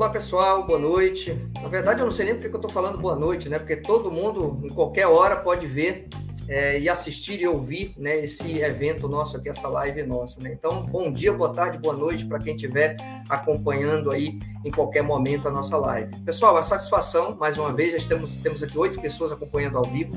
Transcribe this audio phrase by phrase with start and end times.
[0.00, 1.38] Olá pessoal, boa noite.
[1.60, 3.58] Na verdade, eu não sei nem porque eu estou falando boa noite, né?
[3.58, 6.08] Porque todo mundo, em qualquer hora, pode ver
[6.48, 10.40] é, e assistir e ouvir né, esse evento nosso aqui, essa live nossa.
[10.40, 10.54] Né?
[10.54, 12.96] Então, bom dia, boa tarde, boa noite para quem estiver
[13.28, 16.16] acompanhando aí em qualquer momento a nossa live.
[16.22, 18.08] Pessoal, a satisfação, mais uma vez, já
[18.42, 20.16] temos aqui oito pessoas acompanhando ao vivo.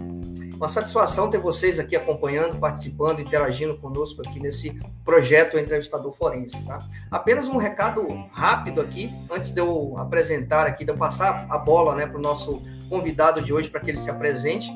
[0.63, 4.69] Uma satisfação ter vocês aqui acompanhando, participando, interagindo conosco aqui nesse
[5.03, 6.57] projeto Entrevistador Forense.
[6.63, 6.79] Tá?
[7.11, 11.95] Apenas um recado rápido aqui, antes de eu apresentar aqui, de eu passar a bola
[11.95, 14.71] né, para o nosso convidado de hoje, para que ele se apresente.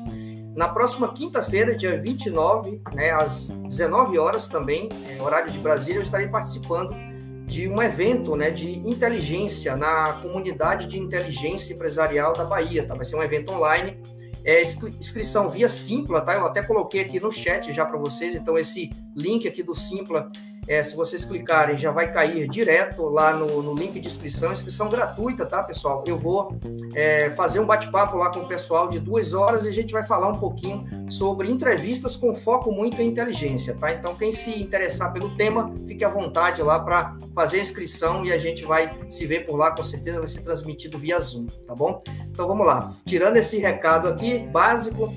[0.54, 6.02] Na próxima quinta-feira, dia 29, né, às 19 horas também, é, horário de Brasília, eu
[6.02, 6.94] estarei participando
[7.46, 12.86] de um evento né, de inteligência na comunidade de inteligência empresarial da Bahia.
[12.86, 12.94] Tá?
[12.94, 13.96] Vai ser um evento online
[14.48, 16.34] é, inscrição via Simpla, tá?
[16.34, 20.32] Eu até coloquei aqui no chat já para vocês, então esse link aqui do Simpla
[20.68, 24.90] é, se vocês clicarem, já vai cair direto lá no, no link de inscrição, inscrição
[24.90, 26.04] gratuita, tá, pessoal?
[26.06, 26.54] Eu vou
[26.94, 30.06] é, fazer um bate-papo lá com o pessoal de duas horas e a gente vai
[30.06, 33.92] falar um pouquinho sobre entrevistas com foco muito em inteligência, tá?
[33.92, 38.32] Então, quem se interessar pelo tema, fique à vontade lá para fazer a inscrição e
[38.32, 41.74] a gente vai se ver por lá, com certeza vai ser transmitido via Zoom, tá
[41.74, 42.02] bom?
[42.30, 42.94] Então, vamos lá.
[43.06, 45.10] Tirando esse recado aqui, básico,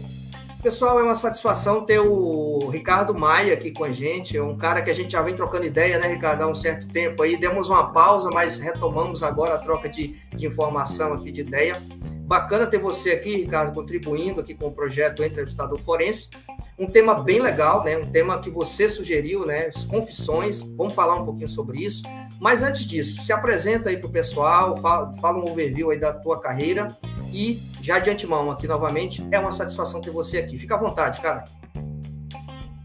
[0.61, 4.83] Pessoal, é uma satisfação ter o Ricardo Maia aqui com a gente, é um cara
[4.83, 7.35] que a gente já vem trocando ideia, né, Ricardo, há um certo tempo aí.
[7.35, 11.81] Demos uma pausa, mas retomamos agora a troca de, de informação aqui, de ideia.
[12.27, 16.29] Bacana ter você aqui, Ricardo, contribuindo aqui com o projeto Entrevistador Forense.
[16.77, 17.97] Um tema bem legal, né?
[17.97, 19.65] Um tema que você sugeriu, né?
[19.65, 20.61] As confissões.
[20.77, 22.03] Vamos falar um pouquinho sobre isso.
[22.39, 26.13] Mas antes disso, se apresenta aí para o pessoal, fala, fala um overview aí da
[26.13, 26.87] tua carreira
[27.31, 30.57] e já de antemão, aqui novamente, é uma satisfação ter você aqui.
[30.57, 31.43] Fica à vontade, cara.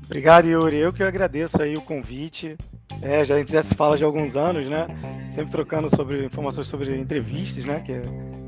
[0.04, 0.76] Obrigado, Yuri.
[0.76, 2.56] Eu que agradeço aí o convite.
[3.02, 4.86] É, já, a gente já se fala de alguns anos, né?
[5.28, 7.80] Sempre trocando sobre informações sobre entrevistas, né?
[7.80, 8.02] Que é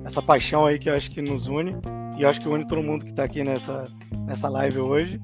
[0.05, 1.77] essa paixão aí que eu acho que nos une.
[2.17, 3.85] E eu acho que une todo mundo que está aqui nessa,
[4.25, 5.21] nessa live hoje.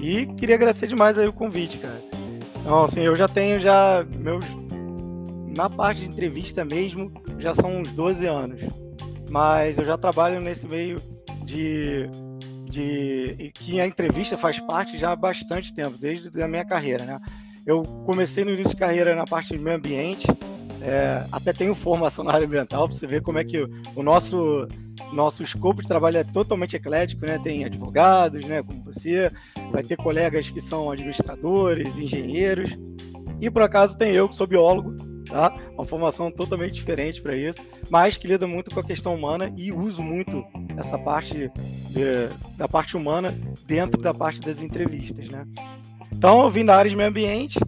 [0.00, 2.00] E queria agradecer demais aí o convite, cara.
[2.60, 4.44] Então, assim, eu já tenho já meus...
[5.56, 8.87] Na parte de entrevista mesmo, já são uns 12 anos
[9.28, 11.00] mas eu já trabalho nesse meio
[11.44, 12.08] de,
[12.64, 17.20] de que a entrevista faz parte já há bastante tempo, desde a minha carreira, né?
[17.66, 20.26] Eu comecei no início de carreira na parte de meio ambiente,
[20.80, 24.66] é, até tenho formação na área ambiental, para você ver como é que o nosso
[25.12, 27.38] nosso escopo de trabalho é totalmente eclético, né?
[27.38, 29.30] Tem advogados, né, como você,
[29.72, 32.70] vai ter colegas que são administradores, engenheiros,
[33.40, 34.96] e por acaso tem eu que sou biólogo,
[35.28, 35.54] tá?
[35.74, 39.72] Uma formação totalmente diferente para isso, mas que lida muito com a questão humana e
[39.72, 40.44] uso muito
[40.76, 41.50] essa parte
[41.90, 43.28] de, da parte humana
[43.66, 45.46] dentro da parte das entrevistas, né?
[46.12, 47.58] Então, eu vim da área de meio ambiente,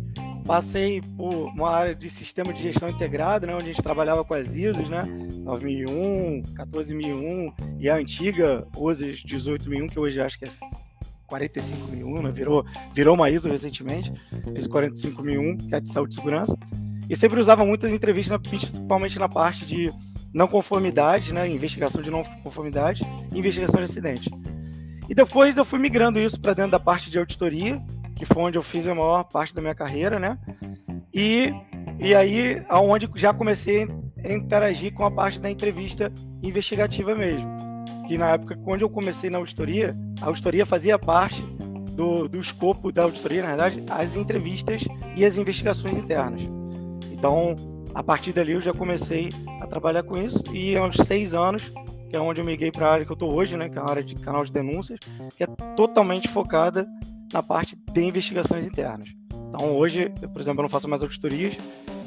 [0.51, 4.35] passei por uma área de sistema de gestão integrado, né, onde a gente trabalhava com
[4.35, 5.03] as ISOs, né,
[5.45, 10.49] 9001, 14001 e a antiga OSIS 18001, que hoje acho que é
[11.29, 14.13] 45001, né, virou, virou uma ISO recentemente,
[14.57, 16.59] ISO 45001, que é de saúde e segurança.
[17.11, 19.93] E sempre usava muitas entrevistas, principalmente na parte de
[20.33, 23.03] não conformidade, né, investigação de não conformidade
[23.35, 24.31] e investigação de acidente.
[25.09, 27.83] E depois eu fui migrando isso para dentro da parte de auditoria,
[28.15, 30.39] que foi onde eu fiz a maior parte da minha carreira, né?
[31.13, 31.53] E,
[31.99, 33.89] e aí, aonde já comecei
[34.25, 37.51] a interagir com a parte da entrevista investigativa mesmo.
[38.07, 41.43] Que na época, quando eu comecei na auditoria, a auditoria fazia parte
[41.97, 44.85] do, do escopo da auditoria, na verdade, as entrevistas
[45.17, 46.60] e as investigações internas.
[47.21, 47.55] Então,
[47.95, 49.29] a partir dali eu já comecei
[49.61, 51.71] a trabalhar com isso e há uns seis anos,
[52.09, 53.83] que é onde eu migrei para a área que eu estou hoje, né, que é
[53.83, 54.99] a área de canal de denúncias,
[55.37, 56.89] que é totalmente focada
[57.31, 59.07] na parte de investigações internas.
[59.51, 61.59] Então, hoje, eu, por exemplo, eu não faço mais auditorias,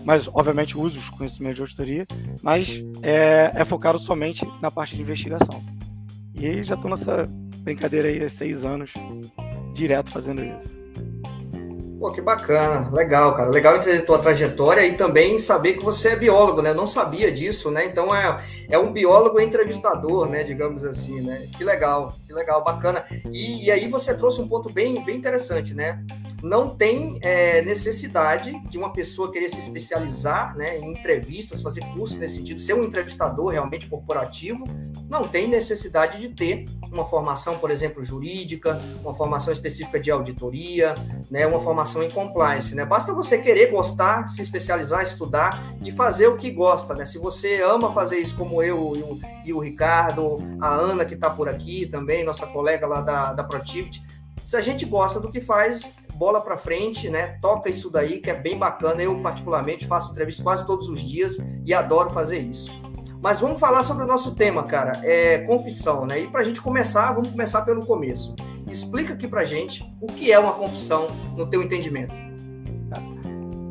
[0.04, 2.08] mas obviamente uso os conhecimentos de auditoria,
[2.42, 5.64] mas é, é focado somente na parte de investigação.
[6.34, 7.28] E já estou nessa
[7.60, 8.92] brincadeira aí há seis anos,
[9.76, 10.83] direto fazendo isso.
[12.04, 13.50] Pô, que bacana, legal, cara.
[13.50, 16.74] Legal entender tua trajetória e também saber que você é biólogo, né?
[16.74, 17.86] Não sabia disso, né?
[17.86, 20.44] Então é, é um biólogo entrevistador, né?
[20.44, 21.48] Digamos assim, né?
[21.58, 23.06] Que legal, que legal, bacana.
[23.32, 26.04] E, e aí você trouxe um ponto bem, bem interessante, né?
[26.44, 32.18] Não tem é, necessidade de uma pessoa querer se especializar né, em entrevistas, fazer curso
[32.18, 34.66] nesse sentido, ser um entrevistador realmente corporativo,
[35.10, 40.94] não tem necessidade de ter uma formação, por exemplo, jurídica, uma formação específica de auditoria,
[41.32, 42.76] né, uma formação em compliance.
[42.76, 42.84] Né?
[42.84, 46.94] Basta você querer gostar, se especializar, estudar e fazer o que gosta.
[46.94, 47.06] Né?
[47.06, 51.14] Se você ama fazer isso como eu e o, e o Ricardo, a Ana que
[51.14, 54.04] está por aqui também, nossa colega lá da, da Protivity,
[54.54, 55.92] se a gente gosta do que faz,
[56.24, 57.38] bola para frente, né?
[57.42, 59.04] Toca isso daí que é bem bacana.
[59.04, 62.72] Eu particularmente faço entrevista quase todos os dias e adoro fazer isso.
[63.22, 66.22] Mas vamos falar sobre o nosso tema, cara, é confissão, né?
[66.22, 68.34] E para a gente começar, vamos começar pelo começo.
[68.72, 72.16] Explica aqui para gente o que é uma confissão no teu entendimento.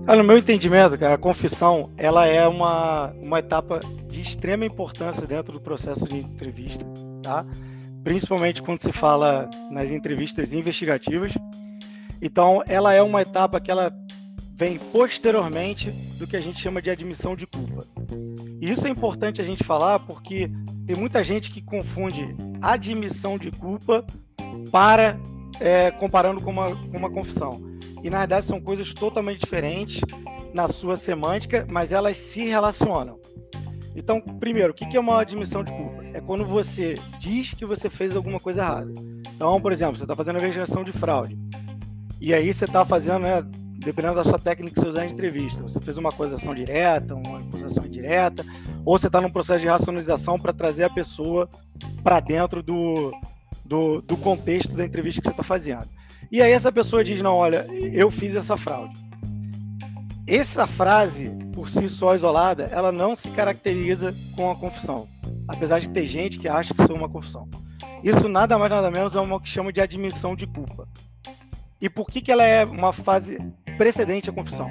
[0.07, 5.27] Ah, no meu entendimento, cara, a confissão ela é uma, uma etapa de extrema importância
[5.27, 6.85] dentro do processo de entrevista,
[7.23, 7.47] tá?
[8.05, 11.33] Principalmente quando se fala nas entrevistas investigativas.
[12.23, 13.93] Então, ela é uma etapa que ela
[14.55, 17.85] vem posteriormente do que a gente chama de admissão de culpa.
[18.61, 20.49] E isso é importante a gente falar porque
[20.87, 24.07] tem muita gente que confunde admissão de culpa
[24.71, 25.19] para
[25.59, 27.73] é, comparando com uma, com uma confissão
[28.03, 30.01] e na verdade são coisas totalmente diferentes
[30.53, 33.19] na sua semântica, mas elas se relacionam.
[33.95, 36.03] Então, primeiro, o que é uma admissão de culpa?
[36.15, 38.93] É quando você diz que você fez alguma coisa errada.
[39.35, 41.39] Então, por exemplo, você está fazendo a investigação de fraude.
[42.25, 43.45] E aí você está fazendo, né,
[43.81, 47.41] dependendo da sua técnica que você usar em entrevista, você fez uma acusação direta, uma
[47.41, 48.47] acusação indireta,
[48.85, 51.51] ou você está num processo de racionalização para trazer a pessoa
[52.05, 53.13] para dentro do,
[53.65, 55.85] do, do contexto da entrevista que você está fazendo.
[56.31, 58.95] E aí essa pessoa diz: Não, olha, eu fiz essa fraude.
[60.25, 65.09] Essa frase, por si só isolada, ela não se caracteriza com a confissão.
[65.49, 67.49] Apesar de ter gente que acha que isso é uma confissão.
[68.01, 70.87] Isso nada mais nada menos é uma que chama de admissão de culpa.
[71.83, 73.39] E por que, que ela é uma fase
[73.77, 74.71] precedente à confissão?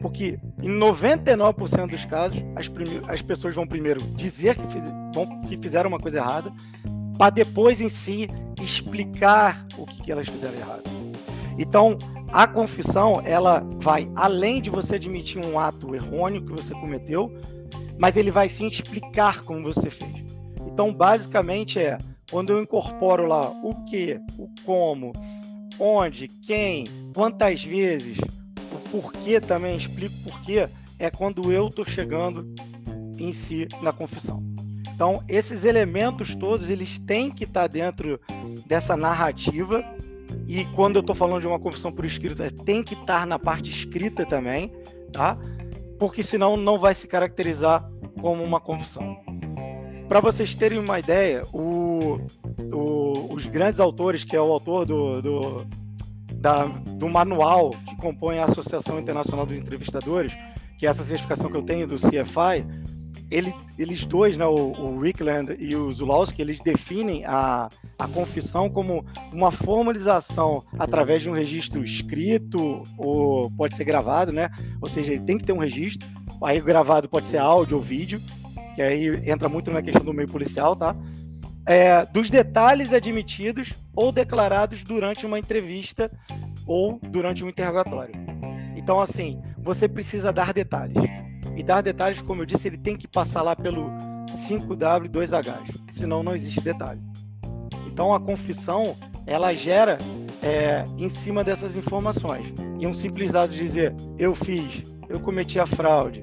[0.00, 2.68] Porque em 99% dos casos, as,
[3.08, 4.82] as, pessoas vão primeiro dizer que, fiz
[5.48, 6.52] que fizeram uma coisa errada,
[7.16, 8.28] para depois em si
[8.60, 10.82] explicar o que, que elas fizeram errado.
[11.56, 11.96] Então,
[12.32, 17.32] a confissão, ela vai além de você admitir um ato errôneo que você cometeu,
[18.00, 20.24] mas ele vai sim explicar como você fez.
[20.66, 21.98] Então, basicamente é
[22.30, 25.12] quando eu incorporo lá o que, o como,
[25.78, 26.84] onde, quem,
[27.14, 28.18] quantas vezes,
[28.72, 32.52] o porquê também, explico porquê, é quando eu estou chegando
[33.18, 34.42] em si na confissão.
[34.94, 38.20] Então, esses elementos todos, eles têm que estar dentro
[38.66, 39.84] dessa narrativa
[40.46, 43.70] e quando eu estou falando de uma confissão por escrito, tem que estar na parte
[43.70, 44.72] escrita também,
[45.12, 45.38] tá?
[45.98, 47.88] Porque senão não vai se caracterizar
[48.20, 49.16] como uma confissão.
[50.08, 52.18] Para vocês terem uma ideia, o,
[52.72, 55.66] o, os grandes autores, que é o autor do, do,
[56.34, 60.32] da, do manual que compõe a Associação Internacional dos Entrevistadores,
[60.78, 62.64] que é essa certificação que eu tenho do CFI,
[63.30, 67.68] ele, eles dois, né, o, o Rickland e o Zulawski, eles definem a,
[67.98, 74.48] a confissão como uma formalização através de um registro escrito ou pode ser gravado, né?
[74.80, 76.08] Ou seja, ele tem que ter um registro.
[76.42, 78.20] Aí gravado pode ser áudio ou vídeo,
[78.78, 80.94] que aí entra muito na questão do meio policial, tá?
[81.66, 86.08] É, dos detalhes admitidos ou declarados durante uma entrevista
[86.64, 88.14] ou durante um interrogatório.
[88.76, 90.96] Então, assim, você precisa dar detalhes.
[91.56, 93.90] E dar detalhes, como eu disse, ele tem que passar lá pelo
[94.30, 95.56] 5W2H,
[95.90, 97.00] senão não existe detalhe.
[97.84, 98.96] Então a confissão
[99.26, 99.98] ela gera
[100.40, 102.54] é, em cima dessas informações.
[102.78, 106.22] E um simples dado de dizer eu fiz, eu cometi a fraude,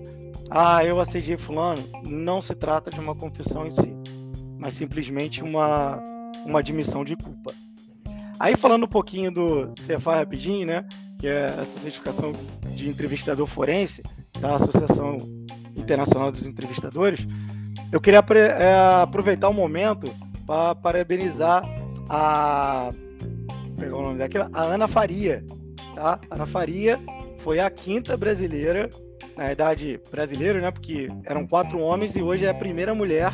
[0.50, 3.96] ah, eu assediei fulano, não se trata de uma confissão em si,
[4.60, 6.02] mas simplesmente uma,
[6.46, 7.54] uma admissão de culpa.
[8.40, 10.86] Aí falando um pouquinho do CFA rapidinho, né?
[11.18, 12.34] Que é essa certificação
[12.76, 14.04] de entrevistador forense,
[14.40, 15.18] da Associação
[15.76, 17.26] Internacional dos Entrevistadores,
[17.92, 18.24] eu queria
[18.60, 20.14] é, aproveitar o momento
[20.46, 21.64] para parabenizar
[22.10, 22.90] a
[23.78, 25.44] pegar o nome daquela, a Ana Faria,
[25.94, 26.20] tá?
[26.30, 27.00] Ana Faria
[27.40, 28.90] foi a quinta brasileira,
[29.36, 30.72] na verdade brasileira, né?
[30.72, 33.34] Porque eram quatro homens e hoje é a primeira mulher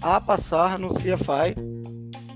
[0.00, 1.54] a passar no CFI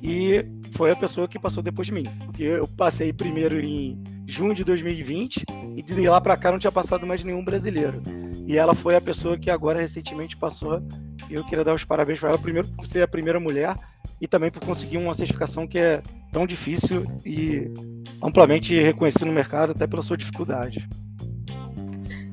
[0.03, 4.55] e foi a pessoa que passou depois de mim, porque eu passei primeiro em junho
[4.55, 5.45] de 2020
[5.77, 8.03] e de lá para cá não tinha passado mais nenhum brasileiro.
[8.47, 10.81] E ela foi a pessoa que agora recentemente passou.
[11.29, 13.75] E eu queria dar os parabéns para ela, primeiro por ser a primeira mulher
[14.21, 16.01] e também por conseguir uma certificação que é
[16.33, 17.69] tão difícil e
[18.23, 20.89] amplamente reconhecida no mercado, até pela sua dificuldade.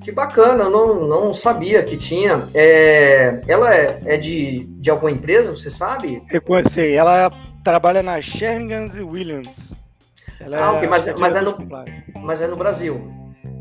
[0.03, 2.47] Que bacana, eu não, não sabia que tinha.
[2.53, 6.21] É, ela é, é de, de alguma empresa, você sabe?
[6.69, 7.31] Sei, ela
[7.63, 9.71] trabalha na Sheringham Williams.
[10.39, 11.57] Ela ah, é ok, mas, mas, é no,
[12.15, 13.09] mas é no Brasil.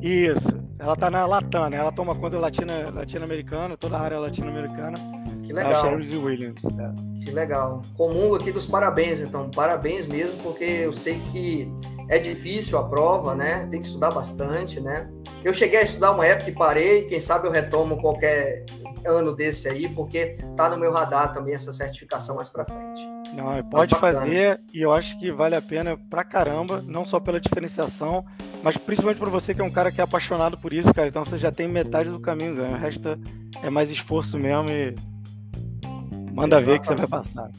[0.01, 0.61] Isso.
[0.79, 1.77] Ela tá na Latam, né?
[1.77, 4.99] Ela toma conta latina, latino-americana, toda a área latino-americana.
[5.45, 5.87] Que legal.
[5.87, 6.65] A Williams.
[6.65, 7.25] É.
[7.25, 7.83] Que legal.
[7.97, 9.49] Comum aqui dos parabéns, então.
[9.49, 11.71] Parabéns mesmo, porque eu sei que
[12.13, 13.67] é difícil a prova, né?
[13.71, 15.11] Tem que estudar bastante, né?
[15.43, 18.67] Eu cheguei a estudar uma época e parei, quem sabe eu retomo qualquer
[19.07, 23.03] ano desse aí, porque tá no meu radar também essa certificação mais para frente.
[23.35, 27.41] Não, pode fazer e eu acho que vale a pena pra caramba, não só pela
[27.41, 28.23] diferenciação,
[28.63, 31.09] mas principalmente para você que é um cara que é apaixonado por isso, cara.
[31.09, 32.75] Então você já tem metade do caminho ganho.
[32.75, 33.19] O resto
[33.63, 34.95] é mais esforço mesmo e
[36.31, 36.65] manda Exatamente.
[36.67, 37.51] ver que você vai passar.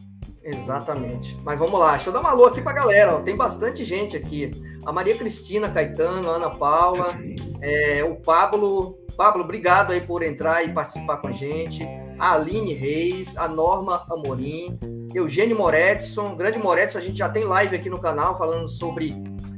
[0.44, 1.38] Exatamente.
[1.44, 3.16] Mas vamos lá, deixa eu dar uma alô aqui pra galera.
[3.16, 3.22] Ó.
[3.22, 4.52] Tem bastante gente aqui.
[4.86, 7.16] A Maria Cristina Caetano, a Ana Paula,
[7.62, 9.00] é, o Pablo.
[9.16, 11.88] Pablo, obrigado aí por entrar e participar com a gente.
[12.20, 14.80] A Aline Reis, a Norma Amorim,
[15.14, 19.16] Eugênio Moretson, grande Moretson, a gente já tem live aqui no canal falando sobre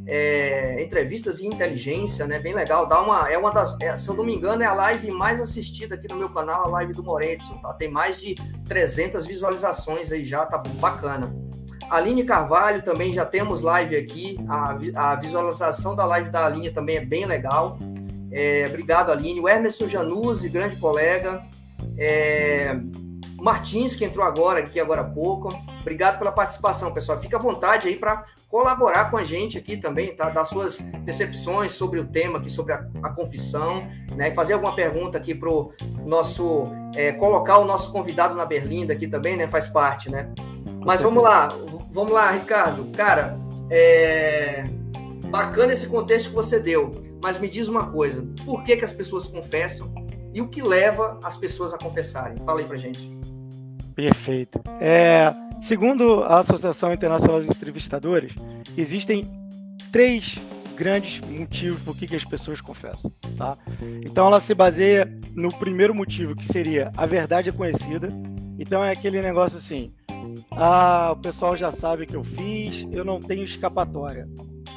[0.08, 2.40] é, entrevistas e inteligência, né?
[2.40, 2.88] Bem legal.
[2.88, 5.42] Dá uma, é uma das, é, se eu não me engano, é a live mais
[5.42, 7.74] assistida aqui no meu canal, a live do Moretson, tá?
[7.74, 8.36] Tem mais de
[8.68, 11.36] 300 visualizações aí já, tá bacana.
[11.90, 14.38] Aline Carvalho também já temos live aqui.
[14.48, 17.78] A, a visualização da live da Aline também é bem legal.
[18.32, 19.40] É, obrigado, Aline.
[19.40, 21.44] O Emerson Januzzi, grande colega.
[21.98, 22.76] É,
[23.40, 25.50] Martins, que entrou agora aqui agora há pouco.
[25.86, 27.20] Obrigado pela participação, pessoal.
[27.20, 30.32] Fica à vontade aí para colaborar com a gente aqui também, tá?
[30.32, 34.30] Dar suas percepções sobre o tema aqui, sobre a, a confissão, né?
[34.30, 35.72] E fazer alguma pergunta aqui pro
[36.08, 36.64] nosso.
[36.96, 39.48] É, colocar o nosso convidado na berlinda aqui também, né?
[39.48, 40.34] Faz parte, né?
[40.84, 41.50] Mas vamos lá,
[41.92, 42.90] vamos lá, Ricardo.
[42.98, 43.38] Cara,
[43.70, 44.64] é
[45.28, 46.90] bacana esse contexto que você deu,
[47.22, 49.94] mas me diz uma coisa: por que, que as pessoas confessam
[50.34, 52.44] e o que leva as pessoas a confessarem?
[52.44, 53.15] Fala aí pra gente.
[53.96, 54.62] Perfeito.
[54.82, 58.34] É, segundo a Associação Internacional de Entrevistadores,
[58.78, 59.26] existem
[59.92, 60.38] três
[60.76, 63.12] grandes motivos por que, que as pessoas confessam.
[63.38, 63.58] Tá?
[64.06, 68.10] Então ela se baseia no primeiro motivo, que seria a verdade é conhecida.
[68.60, 69.94] Então é aquele negócio assim:
[70.52, 74.28] ah, o pessoal já sabe que eu fiz, eu não tenho escapatória.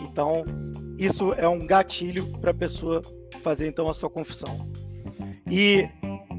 [0.02, 0.44] Então,
[0.96, 3.02] isso é um gatilho para a pessoa
[3.42, 4.70] fazer então a sua confissão.
[5.50, 5.88] E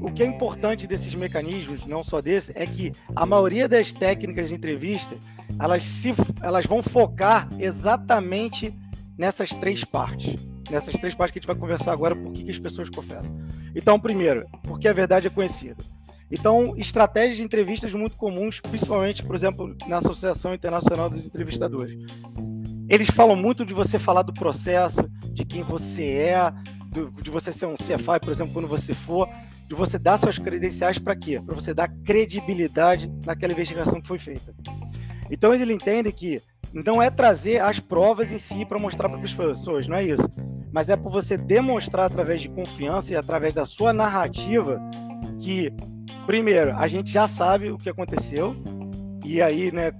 [0.00, 4.48] o que é importante desses mecanismos, não só desse, é que a maioria das técnicas
[4.48, 5.16] de entrevista,
[5.58, 8.74] elas, se, elas vão focar exatamente
[9.16, 10.36] nessas três partes.
[10.70, 13.36] Nessas três partes que a gente vai conversar agora, por que, que as pessoas confessam.
[13.74, 15.76] Então, primeiro, porque a verdade é conhecida.
[16.30, 21.98] Então, estratégias de entrevistas muito comuns, principalmente, por exemplo, na Associação Internacional dos Entrevistadores.
[22.88, 26.52] Eles falam muito de você falar do processo, de quem você é,
[27.20, 29.28] de você ser um CFI, por exemplo, quando você for,
[29.70, 31.40] de você dar suas credenciais para quê?
[31.40, 34.52] Para você dar credibilidade naquela investigação que foi feita.
[35.30, 39.32] Então ele entende que não é trazer as provas em si para mostrar para as
[39.32, 40.28] pessoas, não é isso.
[40.72, 44.80] Mas é por você demonstrar através de confiança e através da sua narrativa
[45.38, 45.72] que,
[46.26, 48.56] primeiro, a gente já sabe o que aconteceu,
[49.24, 49.92] e aí, né,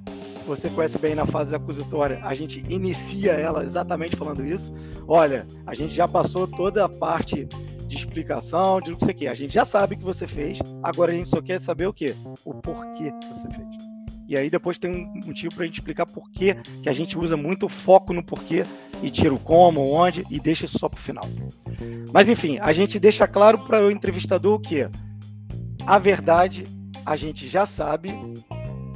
[0.49, 4.75] você conhece bem na fase acusatória, a gente inicia ela exatamente falando isso.
[5.07, 7.49] Olha, a gente já passou toda a parte
[7.91, 9.27] de explicação, de não sei o que.
[9.27, 11.93] A gente já sabe o que você fez, agora a gente só quer saber o
[11.93, 12.15] quê?
[12.45, 13.91] O porquê você fez.
[14.29, 16.57] E aí depois tem um motivo para a gente explicar por que
[16.87, 18.65] a gente usa muito foco no porquê
[19.03, 21.25] e tira o como, onde e deixa isso só para o final.
[22.13, 24.89] Mas enfim, a gente deixa claro para o entrevistador o que
[25.85, 26.65] a verdade
[27.05, 28.13] a gente já sabe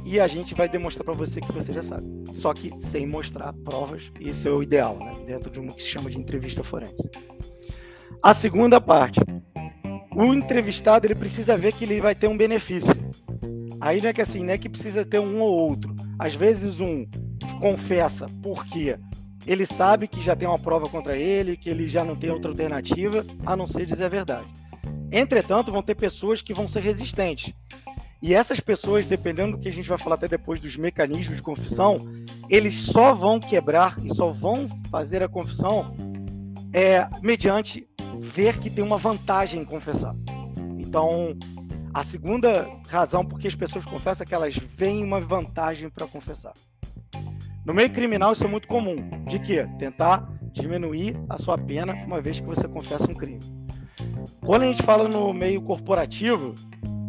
[0.05, 2.05] e a gente vai demonstrar para você que você já sabe.
[2.33, 5.11] Só que sem mostrar provas, isso é o ideal, né?
[5.25, 7.09] dentro de um que se chama de entrevista forense.
[8.25, 9.19] A segunda parte,
[10.15, 12.91] o entrevistado ele precisa ver que ele vai ter um benefício.
[13.79, 15.95] Aí não é que assim, não é que precisa ter um ou outro.
[16.17, 17.05] Às vezes um
[17.61, 18.97] confessa porque
[19.45, 22.49] ele sabe que já tem uma prova contra ele, que ele já não tem outra
[22.49, 24.47] alternativa, a não ser dizer a verdade.
[25.11, 27.53] Entretanto, vão ter pessoas que vão ser resistentes.
[28.23, 31.43] E essas pessoas, dependendo do que a gente vai falar até depois dos mecanismos de
[31.43, 31.97] confissão,
[32.49, 35.93] eles só vão quebrar e só vão fazer a confissão
[36.73, 37.87] é, mediante
[38.19, 40.15] ver que tem uma vantagem em confessar.
[40.77, 41.35] Então,
[41.93, 46.05] a segunda razão por que as pessoas confessam é que elas veem uma vantagem para
[46.07, 46.53] confessar.
[47.65, 48.95] No meio criminal, isso é muito comum.
[49.25, 49.67] De quê?
[49.79, 53.39] Tentar diminuir a sua pena uma vez que você confessa um crime.
[54.45, 56.53] Quando a gente fala no meio corporativo,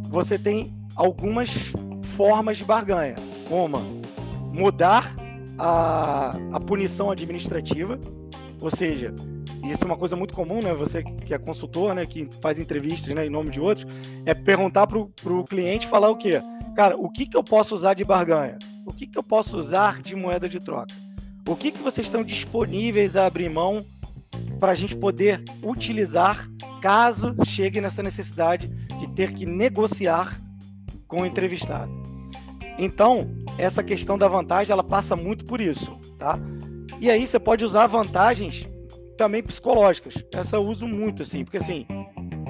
[0.08, 1.72] você tem algumas
[2.16, 3.16] formas de barganha.
[3.50, 3.82] Uma,
[4.52, 5.14] mudar
[5.58, 7.98] a, a punição administrativa,
[8.60, 9.14] ou seja,
[9.70, 10.72] isso é uma coisa muito comum, né?
[10.74, 12.06] Você que é consultor, né?
[12.06, 13.26] Que faz entrevistas né?
[13.26, 13.86] em nome de outros,
[14.24, 16.42] é perguntar para o cliente falar o quê?
[16.74, 18.58] Cara, o que, que eu posso usar de barganha?
[18.84, 20.94] O que, que eu posso usar de moeda de troca?
[21.48, 23.84] O que, que vocês estão disponíveis a abrir mão
[24.58, 26.48] para a gente poder utilizar
[26.80, 28.68] caso chegue nessa necessidade
[28.98, 30.40] de ter que negociar
[31.06, 31.90] com o entrevistado.
[32.78, 36.38] Então, essa questão da vantagem, ela passa muito por isso, tá?
[37.00, 38.68] E aí você pode usar vantagens
[39.16, 40.14] também psicológicas.
[40.32, 41.86] Essa eu uso muito, assim, porque assim,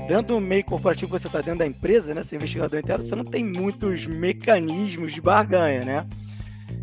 [0.07, 3.15] dentro do meio corporativo que você está dentro da empresa, né, ser investigador interno, você
[3.15, 6.07] não tem muitos mecanismos de barganha, né?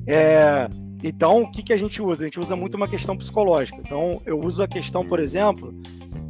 [0.08, 0.68] É,
[1.04, 2.24] Então, o que, que a gente usa?
[2.24, 3.78] A gente usa muito uma questão psicológica.
[3.80, 5.74] Então, eu uso a questão, por exemplo,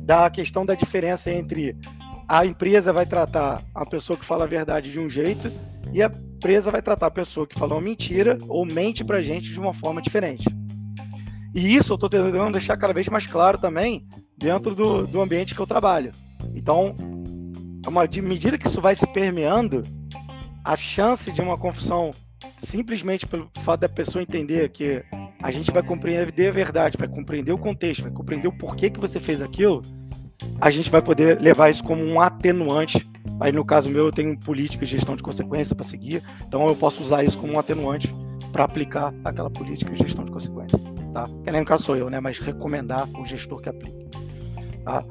[0.04, 1.78] da questão da diferença entre
[2.28, 5.52] a empresa vai tratar a pessoa que fala a verdade de um jeito
[5.94, 9.52] e a empresa vai tratar a pessoa que fala uma mentira ou mente para gente
[9.52, 10.46] de uma forma diferente.
[11.54, 14.08] E isso eu estou tentando deixar cada vez mais claro também
[14.38, 16.12] dentro do, do ambiente que eu trabalho.
[16.56, 16.96] Então,
[17.86, 19.84] é uma, de medida que isso vai se permeando,
[20.64, 22.12] a chance de uma confusão
[22.58, 25.04] simplesmente pelo fato da pessoa entender que
[25.42, 29.00] a gente vai compreender a verdade, vai compreender o contexto, vai compreender o porquê que
[29.00, 29.82] você fez aquilo,
[30.60, 33.08] a gente vai poder levar isso como um atenuante.
[33.40, 36.76] Aí no caso meu eu tenho política de gestão de consequência para seguir, então eu
[36.76, 38.10] posso usar isso como um atenuante
[38.52, 40.80] para aplicar aquela política de gestão de consequência,
[41.14, 41.26] tá?
[41.44, 42.20] Que caso sou eu, né?
[42.20, 44.08] Mas recomendar o gestor que aplique.
[44.84, 45.04] Tá?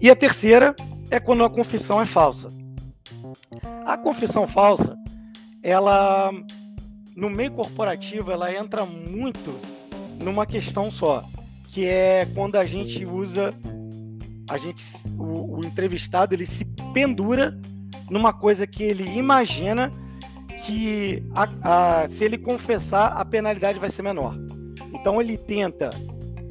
[0.00, 0.74] E a terceira
[1.10, 2.48] é quando a confissão é falsa.
[3.84, 4.96] A confissão falsa,
[5.62, 6.30] ela
[7.16, 9.54] no meio corporativo ela entra muito
[10.18, 11.24] numa questão só,
[11.64, 13.52] que é quando a gente usa
[14.48, 14.84] a gente
[15.18, 17.58] o, o entrevistado ele se pendura
[18.10, 19.90] numa coisa que ele imagina
[20.64, 24.34] que a, a, se ele confessar a penalidade vai ser menor.
[24.92, 25.90] Então ele tenta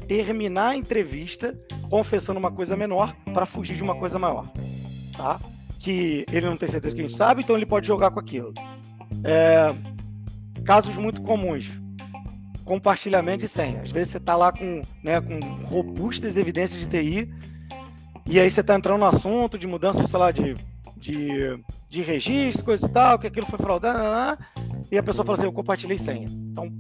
[0.08, 1.58] terminar a entrevista
[1.90, 4.52] confessando uma coisa menor para fugir de uma coisa maior,
[5.16, 5.40] tá?
[5.80, 8.54] Que ele não tem certeza que a gente sabe, então ele pode jogar com aquilo.
[9.24, 9.74] É,
[10.64, 11.70] casos muito comuns.
[12.66, 13.82] Compartilhamento de senha.
[13.82, 17.34] Às vezes você está lá com, né, com robustas evidências de TI
[18.30, 20.56] e aí você está entrando no assunto de mudança, sei lá, de,
[20.96, 24.44] de, de registro, coisa e tal, que aquilo foi fraudado,
[24.92, 26.28] e a pessoa fala assim, eu compartilhei senha.
[26.28, 26.72] Então,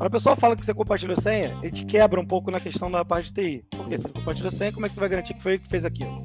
[0.00, 2.90] quando a pessoa fala que você compartilhou senha, ele te quebra um pouco na questão
[2.90, 3.64] da parte de TI.
[3.68, 5.84] Porque se você compartilhou senha, como é que você vai garantir que foi que fez
[5.84, 6.24] aquilo?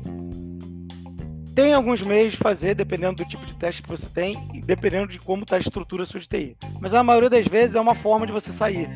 [1.53, 5.09] Tem alguns meios de fazer, dependendo do tipo de teste que você tem e dependendo
[5.09, 6.57] de como está a estrutura sua de TI.
[6.79, 8.87] Mas a maioria das vezes é uma forma de você sair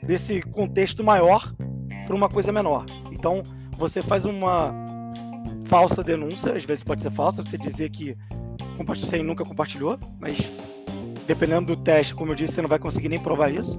[0.00, 1.52] desse contexto maior
[2.06, 2.86] para uma coisa menor.
[3.10, 4.72] Então, você faz uma
[5.64, 8.16] falsa denúncia, às vezes pode ser falsa, você dizer que
[8.76, 10.38] compartilhou sem nunca compartilhou, mas
[11.26, 13.76] dependendo do teste, como eu disse, você não vai conseguir nem provar isso.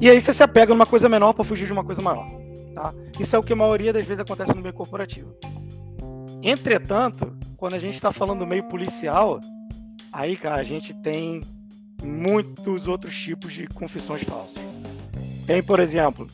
[0.00, 2.26] E aí você se apega numa coisa menor para fugir de uma coisa maior.
[2.74, 2.94] Tá?
[3.18, 5.34] Isso é o que a maioria das vezes acontece no meio corporativo.
[6.42, 9.40] Entretanto, quando a gente está falando do meio policial,
[10.10, 11.42] aí, cara, a gente tem
[12.02, 14.62] muitos outros tipos de confissões falsas.
[15.46, 16.26] Tem, por exemplo,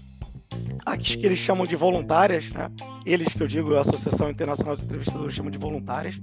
[0.85, 2.71] as que eles chamam de voluntárias, né?
[3.05, 6.21] Eles que eu digo, a Associação Internacional de Entrevistadores chamam de voluntárias.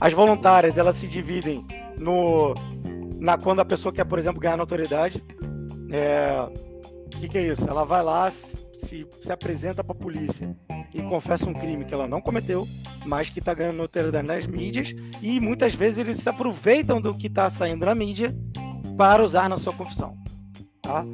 [0.00, 1.66] As voluntárias, elas se dividem
[1.98, 2.54] no
[3.18, 5.22] na quando a pessoa quer, por exemplo, ganhar notoriedade.
[5.90, 6.40] É,
[7.14, 7.68] o que, que é isso?
[7.68, 10.54] Ela vai lá, se, se apresenta para a polícia
[10.92, 12.66] e confessa um crime que ela não cometeu,
[13.04, 17.26] mas que está ganhando notoriedade nas mídias, e muitas vezes eles se aproveitam do que
[17.26, 18.34] está saindo na mídia
[18.96, 20.16] para usar na sua confissão.
[20.80, 21.04] Tá?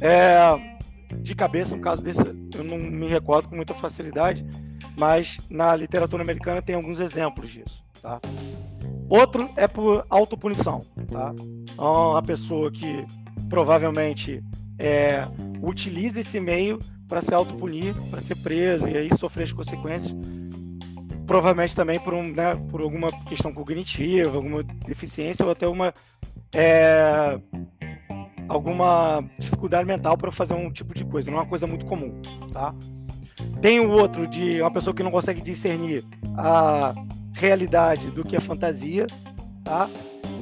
[0.00, 0.72] É,
[1.18, 4.44] de cabeça, um caso desse, eu não me recordo com muita facilidade,
[4.96, 7.84] mas na literatura americana tem alguns exemplos disso.
[8.00, 8.20] Tá?
[9.08, 10.84] Outro é por autopunição.
[11.08, 11.32] Tá?
[11.72, 13.06] Então, a pessoa que
[13.52, 14.42] provavelmente
[14.78, 15.28] é,
[15.60, 20.16] utiliza esse meio para se autopunir, para ser preso e aí sofrer as consequências.
[21.26, 25.92] Provavelmente também por, um, né, por alguma questão cognitiva, alguma deficiência ou até uma
[26.54, 27.38] é,
[28.48, 31.30] alguma dificuldade mental para fazer um tipo de coisa.
[31.30, 32.22] Não é uma coisa muito comum,
[32.54, 32.74] tá?
[33.60, 36.02] Tem o outro de uma pessoa que não consegue discernir
[36.38, 36.94] a
[37.34, 39.06] realidade do que é fantasia,
[39.62, 39.90] tá?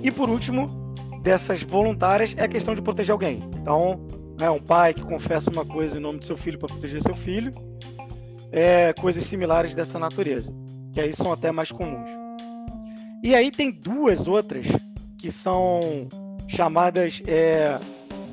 [0.00, 0.79] E por último,
[1.22, 3.42] dessas voluntárias é a questão de proteger alguém.
[3.60, 4.06] Então,
[4.38, 7.14] né, um pai que confessa uma coisa em nome do seu filho para proteger seu
[7.14, 7.52] filho,
[8.50, 10.52] é, coisas similares dessa natureza,
[10.92, 12.10] que aí são até mais comuns.
[13.22, 14.66] E aí tem duas outras
[15.18, 16.08] que são
[16.48, 17.78] chamadas é,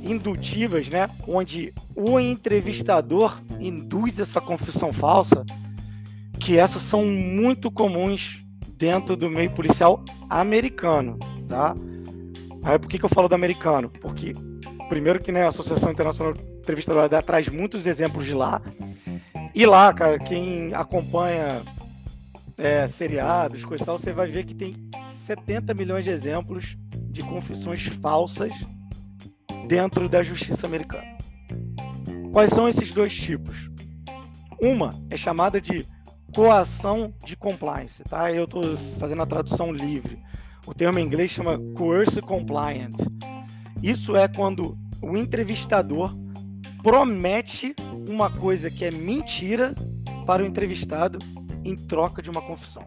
[0.01, 5.45] indutivas, né, onde o entrevistador induz essa confissão falsa,
[6.39, 8.43] que essas são muito comuns
[8.77, 11.75] dentro do meio policial americano, tá?
[12.67, 13.89] Aí por que, que eu falo do americano?
[13.89, 14.33] Porque
[14.89, 18.61] primeiro que né, a Associação Internacional de Entrevistadores traz muitos exemplos de lá.
[19.55, 21.61] E lá, cara, quem acompanha
[22.57, 24.75] é, seriados, coisa e tal, você vai ver que tem
[25.09, 26.75] 70 milhões de exemplos
[27.09, 28.51] de confissões falsas
[29.65, 31.17] dentro da justiça americana.
[32.33, 33.69] Quais são esses dois tipos?
[34.61, 35.87] Uma é chamada de
[36.35, 38.29] coação de compliance, tá?
[38.29, 40.19] Eu estou fazendo a tradução livre.
[40.67, 42.93] O termo em inglês chama coercive compliant.
[43.81, 46.13] Isso é quando o entrevistador
[46.83, 47.73] promete
[48.09, 49.73] uma coisa que é mentira
[50.25, 51.19] para o entrevistado
[51.63, 52.83] em troca de uma confissão.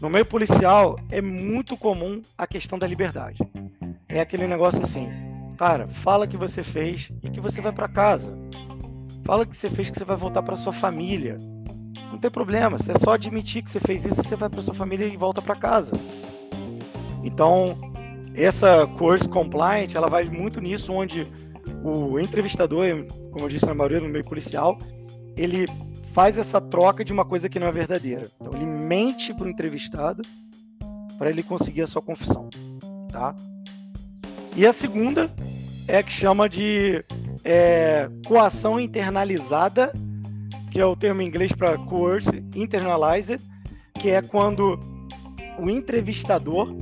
[0.00, 3.38] No meio policial é muito comum a questão da liberdade.
[4.08, 5.08] É aquele negócio assim:
[5.58, 8.34] Cara, fala que você fez e que você vai para casa.
[9.24, 11.36] Fala que você fez que você vai voltar para sua família.
[12.10, 15.06] Não tem problema, é só admitir que você fez isso, você vai para sua família
[15.06, 15.92] e volta para casa.
[17.22, 17.76] Então,
[18.34, 21.26] essa course compliant, ela vai muito nisso onde
[21.82, 22.86] o entrevistador,
[23.32, 24.78] como eu disse na maioria no meio policial,
[25.36, 25.66] ele
[26.12, 28.26] faz essa troca de uma coisa que não é verdadeira.
[28.40, 30.22] Então ele mente para o entrevistado
[31.18, 32.48] para ele conseguir a sua confissão,
[33.10, 33.34] tá?
[34.54, 35.30] E a segunda
[35.88, 37.04] é que chama de
[37.44, 39.92] é, coação internalizada,
[40.70, 43.40] que é o termo em inglês para coerce internalized,
[43.98, 44.78] que é quando
[45.58, 46.74] o entrevistador,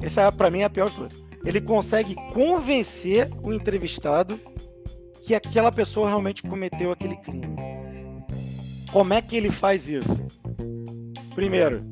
[0.00, 4.38] essa para mim é a pior de todas, ele consegue convencer o entrevistado
[5.22, 7.46] que aquela pessoa realmente cometeu aquele crime.
[8.92, 10.20] Como é que ele faz isso?
[11.34, 11.82] Primeiro,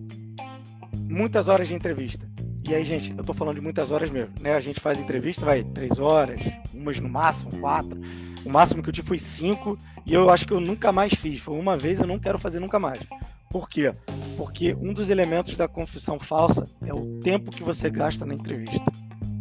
[1.09, 2.29] muitas horas de entrevista.
[2.69, 4.55] E aí, gente, eu tô falando de muitas horas mesmo, né?
[4.55, 6.41] A gente faz entrevista, vai três horas,
[6.75, 7.99] umas no máximo, quatro.
[8.45, 11.41] O máximo que eu tive foi cinco, e eu acho que eu nunca mais fiz.
[11.41, 12.99] Foi uma vez, eu não quero fazer nunca mais.
[13.51, 13.95] Por quê?
[14.37, 18.93] Porque um dos elementos da confissão falsa é o tempo que você gasta na entrevista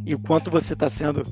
[0.06, 1.24] e o quanto você está sendo,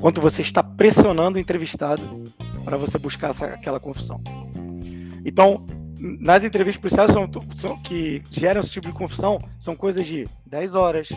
[0.00, 2.22] quanto você está pressionando o entrevistado
[2.64, 4.20] para você buscar essa, aquela confissão.
[5.24, 5.64] Então,
[5.98, 10.74] nas entrevistas policiais são, são, que geram esse tipo de confissão são coisas de 10
[10.74, 11.08] horas,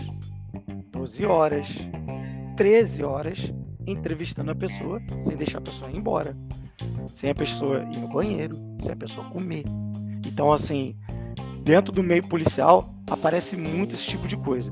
[0.92, 1.68] 12 horas,
[2.56, 3.54] 13 horas
[3.88, 6.36] entrevistando a pessoa sem deixar a pessoa ir embora,
[7.14, 9.64] sem a pessoa ir no banheiro, sem a pessoa comer.
[10.36, 10.94] Então, assim,
[11.64, 14.70] dentro do meio policial aparece muito esse tipo de coisa.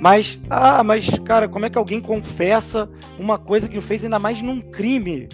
[0.00, 4.42] Mas, ah, mas, cara, como é que alguém confessa uma coisa que fez, ainda mais
[4.42, 5.28] num crime?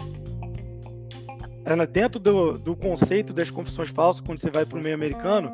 [1.91, 5.51] Dentro do, do conceito das confissões falsas, quando você vai para o meio americano,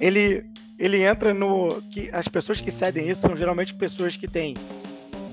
[0.00, 0.44] ele,
[0.76, 1.80] ele entra no.
[1.92, 4.54] que As pessoas que cedem isso são geralmente pessoas que têm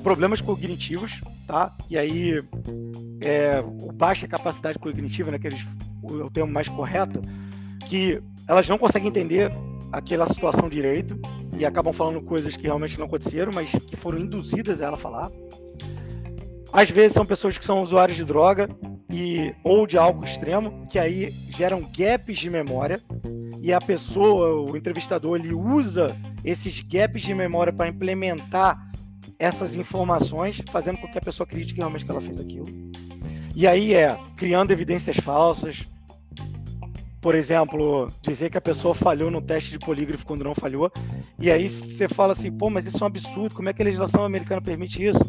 [0.03, 1.75] problemas cognitivos, tá?
[1.89, 2.43] E aí,
[3.19, 3.63] é,
[3.95, 5.65] baixa capacidade cognitiva, né, que eles,
[6.03, 7.19] o, o termo mais correto,
[7.91, 9.51] que elas não conseguem entender
[9.91, 11.19] aquela situação direito
[11.57, 15.29] e acabam falando coisas que realmente não aconteceram, mas que foram induzidas a ela falar.
[16.71, 18.69] Às vezes são pessoas que são usuários de droga
[19.09, 22.97] e ou de álcool extremo, que aí geram gaps de memória
[23.61, 28.89] e a pessoa, o entrevistador, ele usa esses gaps de memória para implementar
[29.37, 32.67] essas informações, fazendo com que a pessoa acredite realmente que ela fez aquilo.
[33.53, 35.83] E aí é criando evidências falsas,
[37.21, 40.91] por exemplo, dizer que a pessoa falhou no teste de polígrafo quando não falhou,
[41.39, 43.85] e aí você fala assim, pô, mas isso é um absurdo, como é que a
[43.85, 45.19] legislação americana permite isso?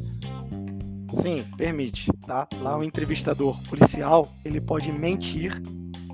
[1.21, 2.49] Sim, permite, tá?
[2.63, 5.61] Lá o entrevistador policial, ele pode mentir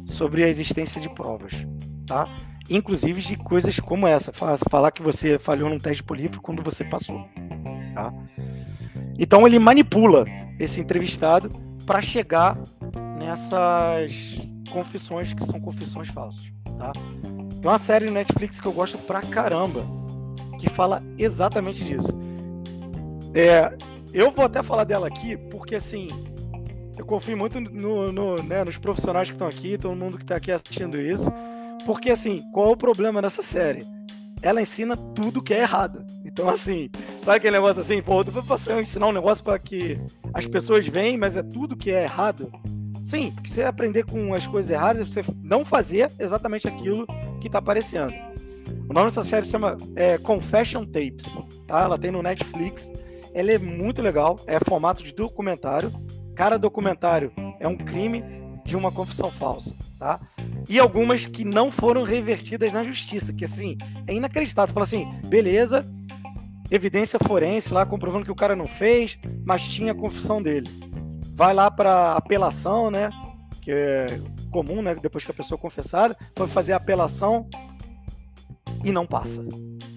[0.05, 1.53] sobre a existência de provas,
[2.05, 2.29] tá?
[2.69, 6.83] Inclusive de coisas como essa, falar que você falhou num teste de polígrafo quando você
[6.83, 7.25] passou,
[7.95, 8.13] tá?
[9.17, 10.25] Então ele manipula
[10.59, 11.51] esse entrevistado
[11.87, 12.59] para chegar
[13.17, 16.45] nessas confissões que são confissões falsas,
[16.79, 16.93] tá?
[16.93, 19.85] Tem uma série no Netflix que eu gosto pra caramba,
[20.59, 22.17] que fala exatamente disso.
[23.35, 23.77] É,
[24.13, 26.09] eu vou até falar dela aqui, porque assim,
[26.97, 30.37] eu confio muito no, no, né, nos profissionais que estão aqui, todo mundo que está
[30.37, 31.31] aqui assistindo isso,
[31.85, 33.85] porque assim, qual é o problema dessa série?
[34.41, 36.05] Ela ensina tudo que é errado.
[36.25, 36.89] Então, assim,
[37.25, 40.01] sabe aquele negócio assim, pô, eu vou ensinar um negócio para que
[40.33, 42.51] as pessoas veem, mas é tudo que é errado.
[43.09, 47.07] Sim, porque você aprender com as coisas erradas, você não fazer exatamente aquilo
[47.41, 48.13] que está aparecendo.
[48.87, 51.25] O nome dessa série se chama é, Confession Tapes,
[51.67, 51.85] tá?
[51.85, 52.93] Ela tem no Netflix.
[53.33, 55.91] Ela é muito legal, é formato de documentário.
[56.37, 58.23] Cada documentário é um crime
[58.67, 60.21] de uma confissão falsa, tá?
[60.69, 64.69] E algumas que não foram revertidas na justiça, que assim, é inacreditável.
[64.69, 65.91] Você fala assim, beleza,
[66.71, 70.88] evidência forense lá comprovando que o cara não fez, mas tinha a confissão dele
[71.39, 73.11] vai lá para apelação, né?
[73.63, 74.21] Que é
[74.51, 74.97] comum, né?
[74.97, 77.49] Depois que a pessoa é confessada, vai fazer apelação
[78.83, 79.45] e não passa.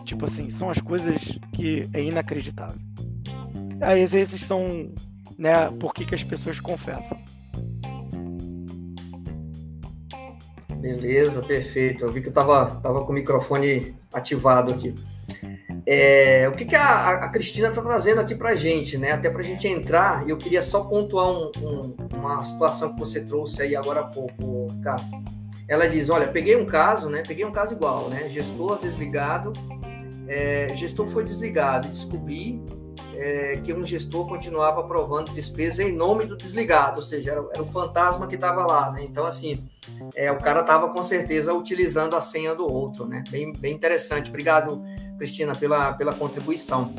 [0.06, 2.80] Tipo assim, são as coisas que é inacreditável.
[3.82, 4.94] Aí esses são,
[5.36, 5.72] né?
[5.80, 7.18] Por que, que as pessoas confessam?
[10.76, 12.06] Beleza, perfeito.
[12.06, 14.94] Eu vi que eu tava, tava com o microfone ativado aqui.
[15.86, 19.12] É, o que, que a, a Cristina está trazendo aqui para a gente, né?
[19.12, 23.22] Até para a gente entrar, eu queria só pontuar um, um, uma situação que você
[23.22, 25.02] trouxe aí agora há pouco, cara.
[25.68, 27.24] Ela diz: Olha, peguei um caso, né?
[27.26, 28.30] Peguei um caso igual, né?
[28.30, 29.54] Gestor desligado,
[30.28, 32.64] é, gestor foi desligado e descobri
[33.16, 37.62] é, que um gestor continuava aprovando despesa em nome do desligado, ou seja, era, era
[37.62, 39.04] o fantasma que estava lá, né?
[39.04, 39.68] Então, assim,
[40.16, 43.24] é, o cara estava com certeza utilizando a senha do outro, né?
[43.30, 44.30] Bem, bem interessante.
[44.30, 44.84] Obrigado,
[45.22, 46.96] Cristina, pela, pela contribuição.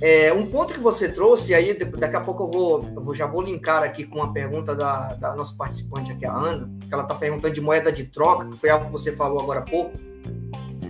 [0.00, 3.24] É, um ponto que você trouxe, aí daqui a pouco eu vou, eu vou já
[3.24, 7.04] vou linkar aqui com uma pergunta da, da nossa participante aqui, a Ana, que ela
[7.04, 9.92] está perguntando de moeda de troca, que foi algo que você falou agora há pouco.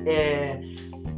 [0.06, 0.62] É,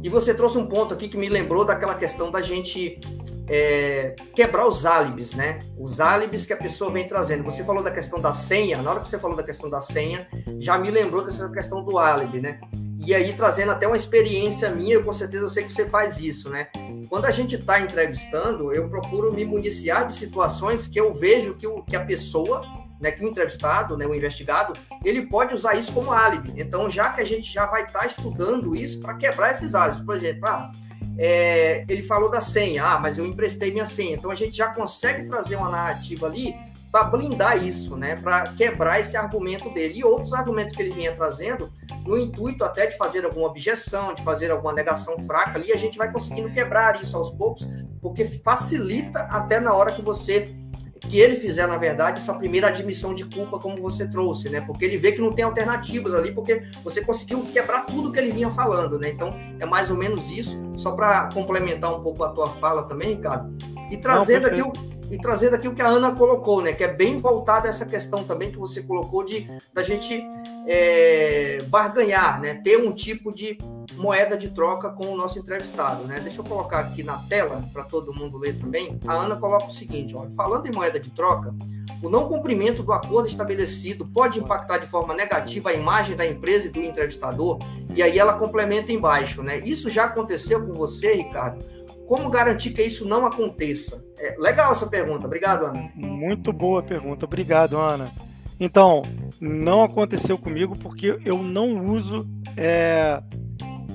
[0.03, 2.99] e você trouxe um ponto aqui que me lembrou daquela questão da gente
[3.47, 5.59] é, quebrar os álibis, né?
[5.79, 7.45] Os álibis que a pessoa vem trazendo.
[7.45, 10.27] Você falou da questão da senha, na hora que você falou da questão da senha,
[10.59, 12.59] já me lembrou dessa questão do álibi, né?
[13.05, 16.19] E aí, trazendo até uma experiência minha, eu com certeza eu sei que você faz
[16.19, 16.69] isso, né?
[17.07, 21.67] Quando a gente está entrevistando, eu procuro me municiar de situações que eu vejo que,
[21.67, 22.63] o, que a pessoa,
[22.99, 26.59] né, que o entrevistado, né, o investigado, ele pode usar isso como álibi.
[26.59, 30.03] Então, já que a gente já vai estar tá estudando isso para quebrar esses álibis,
[30.03, 30.71] por exemplo, ah,
[31.15, 34.15] é, ele falou da senha, ah, mas eu emprestei minha senha.
[34.15, 36.55] Então, a gente já consegue trazer uma narrativa ali
[36.95, 39.99] para blindar isso, né, para quebrar esse argumento dele.
[39.99, 41.69] E outros argumentos que ele vinha trazendo,
[42.05, 45.97] no intuito até de fazer alguma objeção, de fazer alguma negação fraca ali, a gente
[45.97, 47.67] vai conseguindo quebrar isso aos poucos,
[48.01, 50.55] porque facilita até na hora que você
[51.01, 54.61] que ele fizer, na verdade, essa primeira admissão de culpa, como você trouxe, né?
[54.61, 58.31] Porque ele vê que não tem alternativas ali, porque você conseguiu quebrar tudo que ele
[58.31, 59.09] vinha falando, né?
[59.09, 59.29] Então,
[59.59, 63.53] é mais ou menos isso, só para complementar um pouco a tua fala também, Ricardo.
[63.91, 66.73] E trazendo não, aqui o e trazendo aqui o que a Ana colocou, né?
[66.73, 70.23] Que é bem voltado a essa questão também que você colocou de da gente
[70.67, 72.55] é, barganhar, né?
[72.55, 73.57] Ter um tipo de
[73.95, 76.19] moeda de troca com o nosso entrevistado, né?
[76.19, 78.99] Deixa eu colocar aqui na tela para todo mundo ler também.
[79.07, 81.53] A Ana coloca o seguinte: olha, falando em moeda de troca,
[82.01, 86.67] o não cumprimento do acordo estabelecido pode impactar de forma negativa a imagem da empresa
[86.67, 87.59] e do entrevistador.
[87.93, 89.59] E aí ela complementa embaixo, né?
[89.59, 91.63] Isso já aconteceu com você, Ricardo?
[92.07, 94.03] Como garantir que isso não aconteça?
[94.19, 95.25] É, legal essa pergunta.
[95.25, 95.89] Obrigado, Ana.
[95.95, 97.25] Muito boa pergunta.
[97.25, 98.11] Obrigado, Ana.
[98.59, 99.01] Então,
[99.39, 103.21] não aconteceu comigo porque eu não uso é,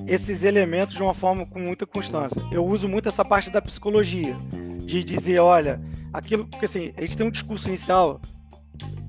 [0.05, 2.41] esses elementos de uma forma com muita constância.
[2.51, 4.37] Eu uso muito essa parte da psicologia,
[4.83, 5.81] de dizer, olha,
[6.13, 8.21] aquilo, porque assim, a gente tem um discurso inicial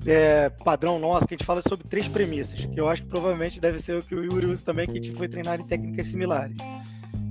[0.05, 3.61] é, padrão nosso que a gente fala sobre três premissas, que eu acho que provavelmente
[3.61, 6.07] deve ser o que o Yuri usa também, que a gente foi treinar em técnicas
[6.07, 6.57] similares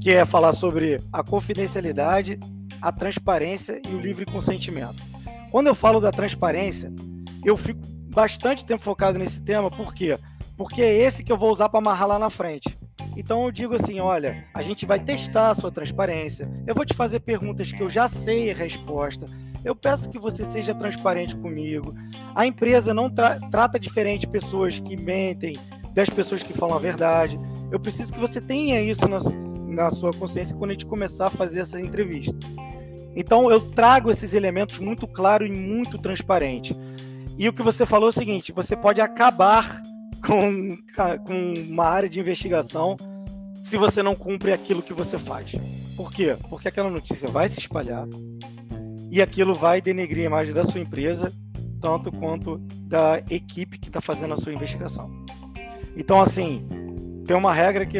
[0.02, 2.36] que é falar sobre a confidencialidade,
[2.80, 5.00] a transparência e o livre consentimento.
[5.52, 6.92] Quando eu falo da transparência,
[7.44, 7.80] eu fico
[8.12, 10.18] bastante tempo focado nesse tema, por quê?
[10.56, 12.76] Porque é esse que eu vou usar para amarrar lá na frente.
[13.16, 16.50] Então eu digo assim, olha, a gente vai testar a sua transparência.
[16.66, 19.26] Eu vou te fazer perguntas que eu já sei a resposta.
[19.64, 21.94] Eu peço que você seja transparente comigo.
[22.34, 25.56] A empresa não tra trata diferente pessoas que mentem
[25.94, 27.38] das pessoas que falam a verdade.
[27.72, 29.16] Eu preciso que você tenha isso na,
[29.66, 32.36] na sua consciência quando a gente começar a fazer essa entrevista.
[33.16, 36.76] Então eu trago esses elementos muito claro e muito transparente.
[37.38, 39.82] E o que você falou é o seguinte: você pode acabar
[40.24, 40.76] com,
[41.26, 42.96] com uma área de investigação
[43.60, 45.52] se você não cumpre aquilo que você faz.
[45.96, 46.36] Por quê?
[46.50, 48.06] Porque aquela notícia vai se espalhar
[49.10, 51.32] e aquilo vai denegrir a imagem da sua empresa,
[51.80, 55.10] tanto quanto da equipe que está fazendo a sua investigação.
[55.96, 56.66] Então, assim,
[57.26, 57.98] tem uma regra que,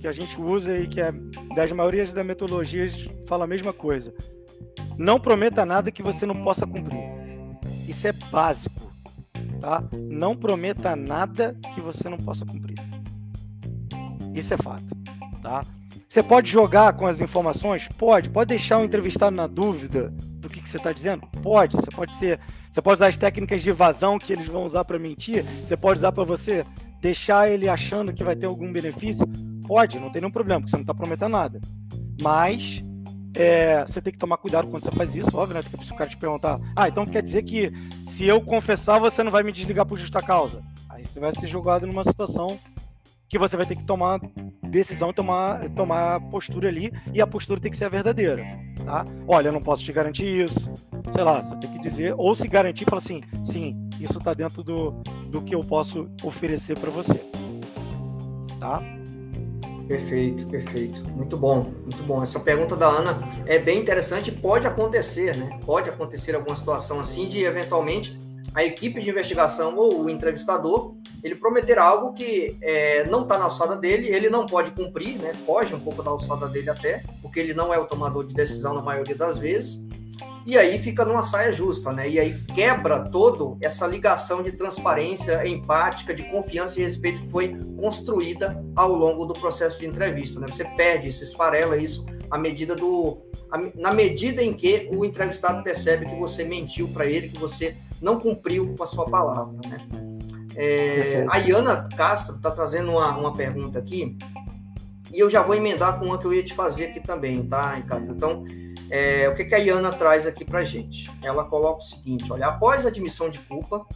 [0.00, 1.12] que a gente usa e que é
[1.54, 4.14] das maiorias das metodologias fala a mesma coisa.
[4.96, 7.00] Não prometa nada que você não possa cumprir.
[7.88, 8.92] Isso é básico,
[9.60, 9.84] tá?
[10.10, 12.76] Não prometa nada que você não possa cumprir.
[14.34, 14.94] Isso é fato,
[15.42, 15.62] tá?
[16.08, 17.88] Você pode jogar com as informações?
[17.88, 18.28] Pode.
[18.28, 21.26] Pode deixar o entrevistado na dúvida do que, que você está dizendo?
[21.42, 21.74] Pode.
[21.76, 22.38] Você pode ser.
[22.70, 25.42] Você pode usar as técnicas de evasão que eles vão usar para mentir.
[25.64, 26.66] Você pode usar para você
[27.02, 29.26] deixar ele achando que vai ter algum benefício?
[29.66, 31.60] Pode, não tem nenhum problema, porque você não está prometendo nada.
[32.20, 32.82] Mas
[33.36, 35.62] é, você tem que tomar cuidado quando você faz isso, óbvio, né?
[35.68, 37.72] Porque se o cara te perguntar, ah, então quer dizer que
[38.04, 40.62] se eu confessar, você não vai me desligar por justa causa.
[40.88, 42.58] Aí você vai ser jogado numa situação
[43.28, 44.20] que você vai ter que tomar
[44.62, 48.42] decisão tomar, tomar postura ali, e a postura tem que ser a verdadeira,
[48.86, 49.04] tá?
[49.28, 50.72] Olha, eu não posso te garantir isso,
[51.12, 54.62] sei lá, você tem que dizer, ou se garantir, fala assim, sim, isso está dentro
[54.62, 54.90] do,
[55.28, 57.14] do que eu posso oferecer para você,
[58.58, 58.82] tá?
[59.88, 61.02] Perfeito, perfeito.
[61.10, 62.22] Muito bom, muito bom.
[62.22, 64.32] Essa pergunta da Ana é bem interessante.
[64.32, 65.58] Pode acontecer, né?
[65.66, 68.16] Pode acontecer alguma situação assim de eventualmente
[68.54, 73.44] a equipe de investigação ou o entrevistador ele prometer algo que é, não está na
[73.44, 75.32] alçada dele, ele não pode cumprir, né?
[75.46, 78.74] Foge um pouco da alçada dele até, porque ele não é o tomador de decisão
[78.74, 79.80] na maioria das vezes.
[80.44, 82.08] E aí fica numa saia justa, né?
[82.08, 87.56] E aí quebra todo essa ligação de transparência empática, de confiança e respeito que foi
[87.78, 90.46] construída ao longo do processo de entrevista, né?
[90.48, 93.22] Você perde, se esfarela isso à medida do
[93.74, 98.18] na medida em que o entrevistado percebe que você mentiu para ele, que você não
[98.18, 99.86] cumpriu com a sua palavra, né?
[100.56, 104.16] É, a Iana Castro está trazendo uma, uma pergunta aqui,
[105.12, 107.74] e eu já vou emendar com uma que eu ia te fazer aqui também, tá,
[107.74, 108.12] Ricardo?
[108.12, 108.44] Então,
[108.92, 111.10] é, o que, que a Iana traz aqui para gente?
[111.22, 113.86] Ela coloca o seguinte: olha, após a admissão de culpa,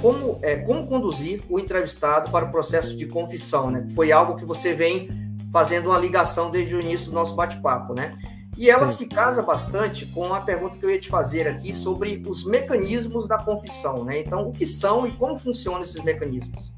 [0.00, 3.86] como, é, como conduzir o entrevistado para o processo de confissão, né?
[3.94, 5.10] Foi algo que você vem
[5.52, 8.16] fazendo uma ligação desde o início do nosso bate-papo, né?
[8.56, 12.22] E ela se casa bastante com a pergunta que eu ia te fazer aqui sobre
[12.26, 14.20] os mecanismos da confissão, né?
[14.20, 16.72] Então, o que são e como funcionam esses mecanismos?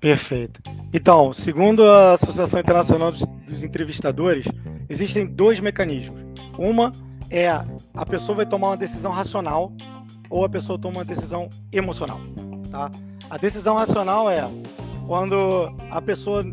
[0.00, 0.62] Perfeito.
[0.94, 4.46] Então, segundo a Associação Internacional dos Entrevistadores,
[4.88, 6.29] existem dois mecanismos.
[6.60, 6.92] Uma
[7.30, 9.72] é a pessoa vai tomar uma decisão racional
[10.28, 12.20] ou a pessoa toma uma decisão emocional,
[12.70, 12.90] tá?
[13.30, 14.46] A decisão racional é
[15.06, 16.44] quando a pessoa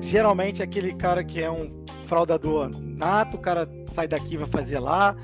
[0.00, 4.80] geralmente é aquele cara que é um fraudador nato, o cara sai daqui vai fazer
[4.80, 5.14] lá.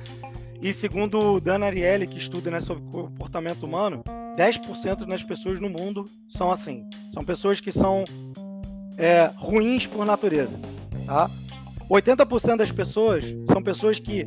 [0.63, 4.05] E segundo o Dan Ariely, que estuda né, sobre comportamento humano,
[4.37, 6.89] 10% das pessoas no mundo são assim.
[7.13, 8.05] São pessoas que são
[8.97, 10.57] é, ruins por natureza.
[11.05, 11.29] Tá?
[11.91, 14.27] 80% das pessoas são pessoas que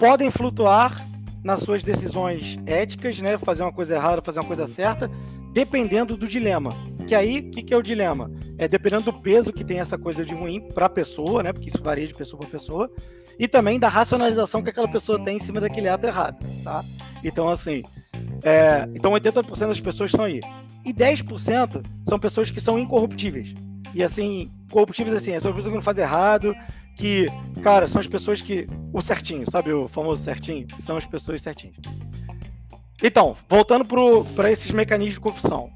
[0.00, 1.08] podem flutuar
[1.44, 3.38] nas suas decisões éticas, né?
[3.38, 5.08] Fazer uma coisa errada, fazer uma coisa certa,
[5.52, 6.70] dependendo do dilema.
[7.06, 8.30] Que aí, o que, que, é o dilema?
[8.58, 11.52] É dependendo do peso que tem essa coisa de ruim para a pessoa, né?
[11.52, 12.90] Porque isso varia de pessoa para pessoa,
[13.38, 16.84] e também da racionalização que aquela pessoa tem em cima daquele ato errado, tá?
[17.24, 17.82] Então, assim,
[18.44, 20.40] é, então 80% das pessoas estão aí.
[20.84, 23.54] E 10% são pessoas que são incorruptíveis.
[23.94, 26.54] E assim, corruptíveis assim, são pessoas que não fazem errado,
[26.96, 27.26] que,
[27.62, 28.66] cara, são as pessoas que.
[28.92, 30.66] O certinho, sabe o famoso certinho?
[30.78, 31.76] São as pessoas certinhas.
[33.02, 33.84] Então, voltando
[34.34, 35.70] para esses mecanismos de confissão.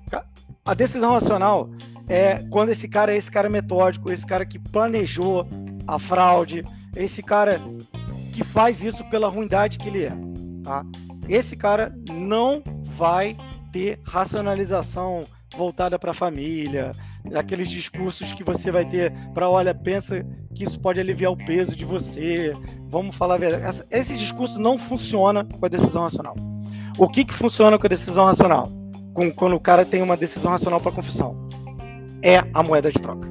[0.65, 1.71] A decisão racional
[2.09, 5.47] é quando esse cara é esse cara metódico, esse cara que planejou
[5.87, 7.61] a fraude, esse cara
[8.33, 10.13] que faz isso pela ruindade que ele é.
[10.63, 10.85] Tá?
[11.29, 13.37] Esse cara não vai
[13.73, 15.21] ter racionalização
[15.57, 16.93] voltada para a família,
[17.35, 21.75] aqueles discursos que você vai ter para, olha, pensa que isso pode aliviar o peso
[21.75, 22.57] de você,
[22.89, 23.83] vamos falar a verdade.
[23.91, 26.35] Esse discurso não funciona com a decisão racional.
[26.99, 28.69] O que, que funciona com a decisão racional?
[29.13, 31.49] Com, quando o cara tem uma decisão racional para confissão?
[32.23, 33.29] É a moeda de troca.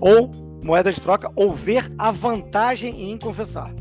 [0.00, 0.30] Ou
[0.62, 3.72] moeda de troca, ou ver a vantagem em confessar.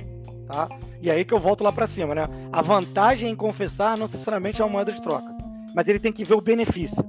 [0.47, 0.67] Tá?
[1.01, 2.27] E aí que eu volto lá para cima, né?
[2.51, 5.36] A vantagem em confessar não necessariamente é uma moeda de troca,
[5.73, 7.03] mas ele tem que ver o benefício.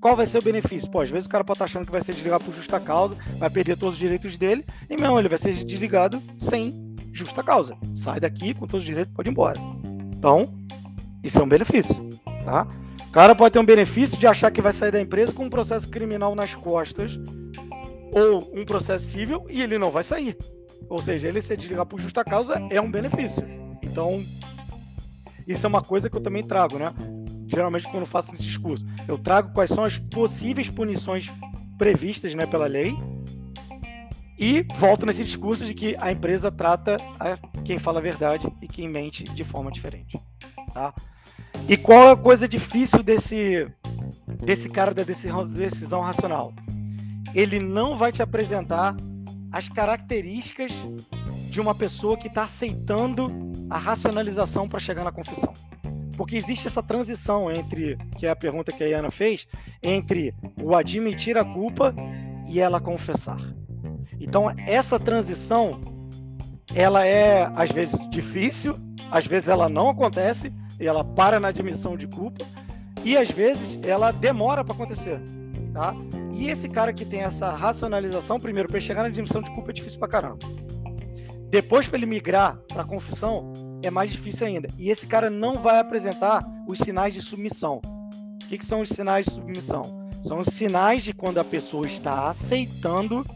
[0.00, 0.90] Qual vai ser o benefício?
[0.90, 3.16] Pô, às vezes o cara pode estar achando que vai ser desligado por justa causa,
[3.38, 7.76] vai perder todos os direitos dele, e não, ele vai ser desligado sem justa causa.
[7.94, 9.60] Sai daqui com todos os direitos, pode ir embora.
[10.16, 10.48] Então,
[11.22, 11.94] isso é um benefício,
[12.44, 12.66] tá?
[13.06, 15.50] O cara pode ter um benefício de achar que vai sair da empresa com um
[15.50, 17.18] processo criminal nas costas
[18.12, 20.36] ou um processo civil e ele não vai sair.
[20.88, 23.44] Ou seja, ele ser desligado por justa causa é um benefício.
[23.82, 24.24] Então,
[25.46, 26.94] isso é uma coisa que eu também trago, né?
[27.50, 28.86] Geralmente quando faço esse discurso.
[29.08, 31.30] Eu trago quais são as possíveis punições
[31.76, 32.94] previstas né, pela lei
[34.38, 38.66] e volto nesse discurso de que a empresa trata a quem fala a verdade e
[38.66, 40.18] quem mente de forma diferente.
[40.72, 40.94] Tá?
[41.68, 43.70] E qual é a coisa difícil desse,
[44.42, 46.54] desse cara da decisão, decisão racional?
[47.34, 48.96] Ele não vai te apresentar
[49.52, 50.72] as características
[51.50, 53.30] de uma pessoa que está aceitando
[53.68, 55.52] a racionalização para chegar na confissão.
[56.20, 59.48] Porque existe essa transição entre, que é a pergunta que a Iana fez,
[59.82, 61.94] entre o admitir a culpa
[62.46, 63.40] e ela confessar.
[64.20, 65.80] Então, essa transição,
[66.74, 68.76] ela é, às vezes, difícil,
[69.10, 72.44] às vezes ela não acontece, e ela para na admissão de culpa,
[73.02, 75.18] e às vezes ela demora para acontecer.
[75.72, 75.94] Tá?
[76.34, 79.72] E esse cara que tem essa racionalização, primeiro, para chegar na admissão de culpa é
[79.72, 80.40] difícil para caramba.
[81.50, 84.68] Depois, para ele migrar para confissão, é mais difícil ainda.
[84.78, 87.80] E esse cara não vai apresentar os sinais de submissão.
[87.84, 89.82] O que, que são os sinais de submissão?
[90.22, 93.26] São os sinais de quando a pessoa está aceitando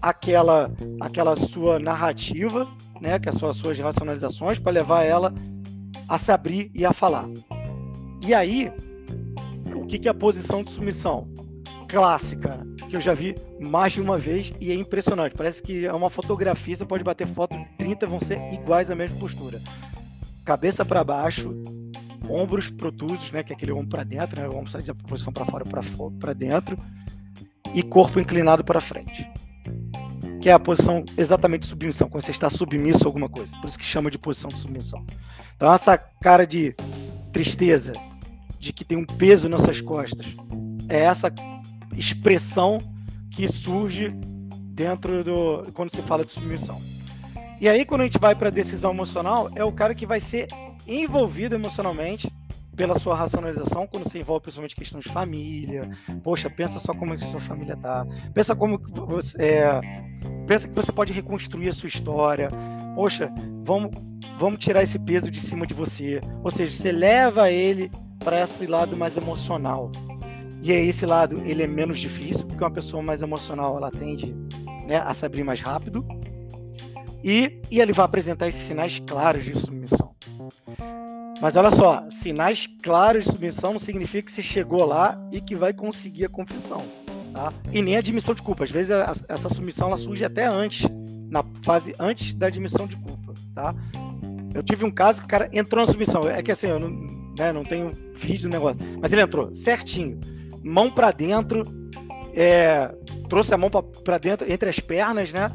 [0.00, 0.70] aquela,
[1.00, 2.66] aquela sua narrativa,
[3.00, 5.34] né, que são as suas racionalizações, para levar ela
[6.08, 7.28] a se abrir e a falar.
[8.26, 8.72] E aí,
[9.74, 11.28] o que, que é a posição de submissão?
[11.88, 15.36] Clássica, que eu já vi mais de uma vez e é impressionante.
[15.36, 19.18] Parece que é uma fotografia, você pode bater foto, 30 vão ser iguais à mesma
[19.18, 19.60] postura.
[20.44, 21.54] Cabeça para baixo,
[22.28, 25.32] ombros protusos, né, que é aquele ombro para dentro, né, o ombro sai da posição
[25.32, 25.64] para fora
[26.18, 26.76] para dentro
[27.72, 29.26] e corpo inclinado para frente.
[30.40, 33.52] Que é a posição exatamente de submissão, quando você está submisso a alguma coisa.
[33.60, 35.04] Por isso que chama de posição de submissão.
[35.54, 36.74] Então essa cara de
[37.30, 37.92] tristeza,
[38.58, 40.26] de que tem um peso nas suas costas,
[40.88, 41.32] é essa
[42.00, 42.78] expressão
[43.30, 44.10] que surge
[44.74, 46.80] dentro do quando se fala de submissão.
[47.60, 50.18] E aí quando a gente vai para a decisão emocional, é o cara que vai
[50.18, 50.48] ser
[50.88, 52.32] envolvido emocionalmente
[52.74, 55.90] pela sua racionalização quando se envolve principalmente questões de família.
[56.24, 58.06] Poxa, pensa só como a sua família tá.
[58.32, 59.80] Pensa como você é,
[60.46, 62.48] pensa que você pode reconstruir a sua história.
[62.94, 63.30] Poxa,
[63.62, 63.90] vamos,
[64.38, 66.22] vamos tirar esse peso de cima de você.
[66.42, 69.90] Ou seja, você leva ele para esse lado mais emocional.
[70.62, 74.34] E aí esse lado ele é menos difícil, porque uma pessoa mais emocional ela tende
[74.86, 76.04] né, a se abrir mais rápido.
[77.22, 80.14] E, e ele vai apresentar esses sinais claros de submissão.
[81.40, 85.54] Mas olha só, sinais claros de submissão não significa que você chegou lá e que
[85.54, 86.82] vai conseguir a confissão.
[87.32, 87.52] Tá?
[87.72, 88.64] E nem admissão de culpa.
[88.64, 90.86] Às vezes a, essa submissão ela surge até antes,
[91.30, 93.32] na fase antes da admissão de culpa.
[93.54, 93.74] Tá?
[94.52, 96.28] Eu tive um caso que o cara entrou na submissão.
[96.28, 96.90] É que assim, eu não,
[97.38, 98.82] né, não tenho vídeo do negócio.
[99.00, 100.20] Mas ele entrou certinho.
[100.62, 101.62] Mão para dentro,
[102.34, 102.94] é,
[103.28, 105.50] trouxe a mão para dentro, entre as pernas, né?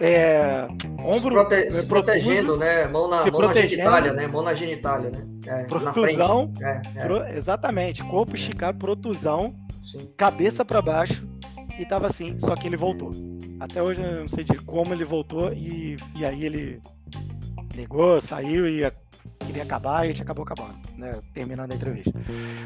[0.00, 0.68] é,
[1.04, 2.86] ombro prote é, se protegendo, né?
[2.86, 4.26] Mão na, mão na genitália, né?
[4.26, 5.26] Mão na genitália, né?
[5.46, 10.08] É, protusão, é, é, pro, exatamente, corpo esticado, protusão, Sim.
[10.16, 11.26] cabeça para baixo
[11.78, 13.10] e tava assim, só que ele voltou.
[13.60, 16.80] Até hoje eu não sei de como ele voltou e, e aí ele
[17.74, 18.90] ligou, saiu e
[19.40, 21.12] queria acabar e a gente acabou acabando, né?
[21.34, 22.12] Terminando a entrevista.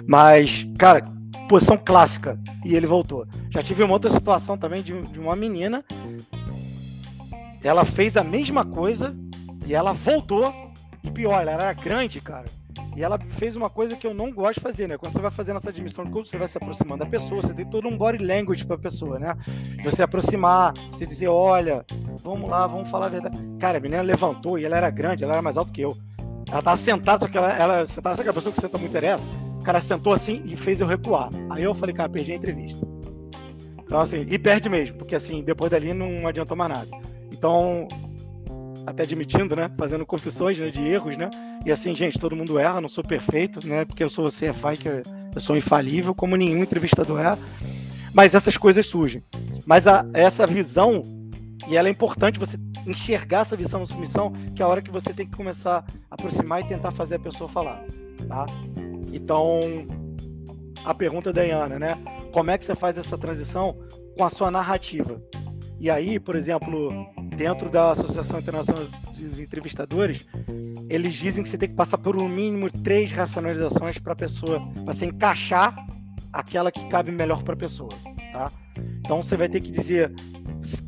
[0.07, 1.03] Mas, cara,
[1.49, 3.27] posição clássica e ele voltou.
[3.51, 5.85] Já tive uma outra situação também de, de uma menina
[7.65, 9.17] ela fez a mesma coisa
[9.67, 10.53] e ela voltou.
[11.05, 12.45] E pior, ela era grande, cara.
[12.97, 14.97] E ela fez uma coisa que eu não gosto de fazer, né?
[14.99, 17.55] Quando você vai fazendo essa admissão de corpo, você vai se aproximando da pessoa, você
[17.55, 19.35] tem todo um body language pra pessoa, né?
[19.83, 21.85] Você aproximar, você dizer, olha,
[22.23, 23.39] vamos lá, vamos falar a verdade.
[23.59, 25.97] Cara, a menina levantou e ela era grande, ela era mais alta que eu.
[26.51, 29.23] Ela tava sentada, só que ela, ela sentada, sabe aquela pessoa que senta muito ereta?
[29.63, 31.31] O cara sentou assim e fez eu recuar.
[31.49, 32.85] Aí eu falei, cara, perdi a entrevista.
[33.79, 36.89] Então, assim, e perde mesmo, porque assim, depois dali não adiantou mais nada.
[37.31, 37.87] Então,
[38.85, 39.71] até admitindo, né?
[39.79, 41.31] Fazendo confissões né, de erros, né?
[41.65, 43.85] E assim, gente, todo mundo erra, não sou perfeito, né?
[43.85, 47.39] Porque eu sou CFI, que eu sou infalível, como nenhum entrevistador é.
[48.13, 49.23] Mas essas coisas surgem.
[49.65, 51.03] Mas a, essa visão,
[51.69, 54.91] e ela é importante você enxergar essa visão na submissão, que é a hora que
[54.91, 57.85] você tem que começar a aproximar e tentar fazer a pessoa falar,
[58.27, 58.47] tá?
[59.13, 59.61] Então,
[60.85, 61.99] a pergunta da Iana, né?
[62.33, 63.79] Como é que você faz essa transição
[64.17, 65.23] com a sua narrativa?
[65.79, 66.91] E aí, por exemplo,
[67.37, 68.85] dentro da Associação Internacional
[69.17, 70.25] dos Entrevistadores,
[70.89, 74.61] eles dizem que você tem que passar por um mínimo três racionalizações para a pessoa,
[74.85, 75.75] para você encaixar
[76.33, 77.91] aquela que cabe melhor para a pessoa,
[78.33, 78.51] tá?
[79.01, 80.13] Então você vai ter que dizer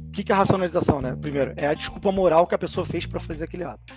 [0.07, 1.17] o que, que é racionalização, né?
[1.21, 3.93] Primeiro, é a desculpa moral que a pessoa fez para fazer aquele ato.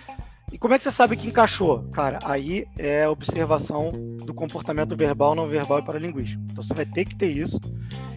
[0.50, 1.84] E como é que você sabe que encaixou?
[1.92, 3.90] Cara, aí é observação
[4.24, 6.42] do comportamento verbal, não verbal e paralinguístico.
[6.50, 7.60] Então você vai ter que ter isso.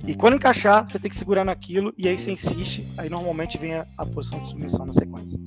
[0.07, 3.75] E quando encaixar, você tem que segurar naquilo e aí você insiste, aí normalmente vem
[3.75, 5.39] a, a posição de submissão na sequência.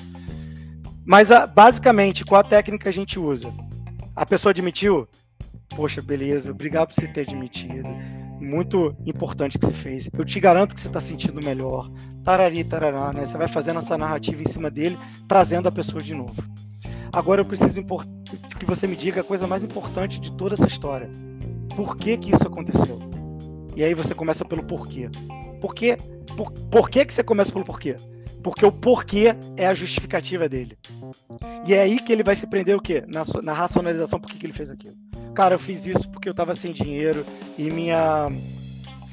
[1.05, 3.53] Mas a, basicamente, qual a técnica a gente usa?
[4.15, 5.09] A pessoa admitiu?
[5.75, 7.89] Poxa, beleza, obrigado por você ter admitido.
[8.41, 10.09] Muito importante que você fez.
[10.13, 11.91] Eu te garanto que você está sentindo melhor.
[12.23, 13.27] Tarari, tarará, né?
[13.27, 16.35] Você vai fazendo essa narrativa em cima dele, trazendo a pessoa de novo.
[17.15, 17.81] Agora eu preciso
[18.59, 21.09] que você me diga a coisa mais importante de toda essa história.
[21.77, 22.99] Por que que isso aconteceu?
[23.77, 25.09] E aí você começa pelo porquê.
[25.61, 25.97] Por quê?
[26.37, 27.95] Por, por que, que você começa pelo porquê?
[28.43, 30.77] Porque o porquê é a justificativa dele.
[31.65, 33.05] E é aí que ele vai se prender o quê?
[33.07, 34.97] Na, na racionalização por que, que ele fez aquilo.
[35.35, 37.25] Cara, eu fiz isso porque eu tava sem dinheiro
[37.57, 38.29] e minha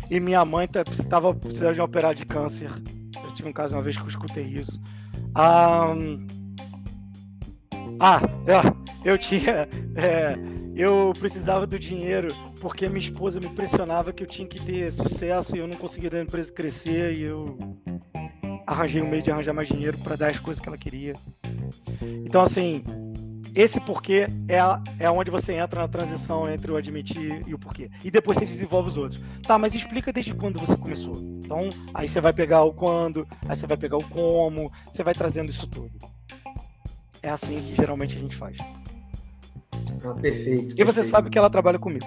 [0.09, 2.71] e minha mãe estava precisando de operar de câncer.
[3.23, 4.81] Eu tive um caso uma vez que eu escutei isso.
[5.37, 6.40] Um...
[8.03, 9.69] Ah, é, eu tinha.
[9.95, 10.35] É,
[10.75, 15.55] eu precisava do dinheiro porque minha esposa me pressionava que eu tinha que ter sucesso
[15.55, 17.55] e eu não conseguia da empresa crescer e eu
[18.65, 21.13] arranjei um meio de arranjar mais dinheiro para dar as coisas que ela queria.
[22.25, 22.83] Então, assim,
[23.53, 24.59] esse porquê é,
[25.03, 27.91] é onde você entra na transição entre o admitir e o porquê.
[28.03, 29.21] E depois você desenvolve os outros.
[29.43, 31.17] Tá, mas explica desde quando você começou.
[31.45, 35.13] Então, aí você vai pegar o quando, aí você vai pegar o como, você vai
[35.13, 35.91] trazendo isso tudo.
[37.23, 38.57] É assim que geralmente a gente faz.
[40.03, 40.75] Ah, perfeito.
[40.77, 42.05] E você sabe que ela trabalha comigo.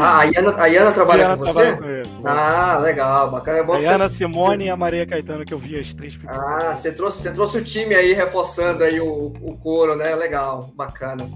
[0.00, 1.76] Ah, a Iana, a Iana trabalha Iana com você?
[1.76, 3.58] Com ah, legal, bacana.
[3.58, 4.18] É bom a Iana, você...
[4.18, 7.58] Simone e a Maria Caetano, que eu vi as três Ah, você trouxe, você trouxe
[7.58, 10.14] o time aí, reforçando aí o, o coro, né?
[10.14, 11.28] Legal, bacana.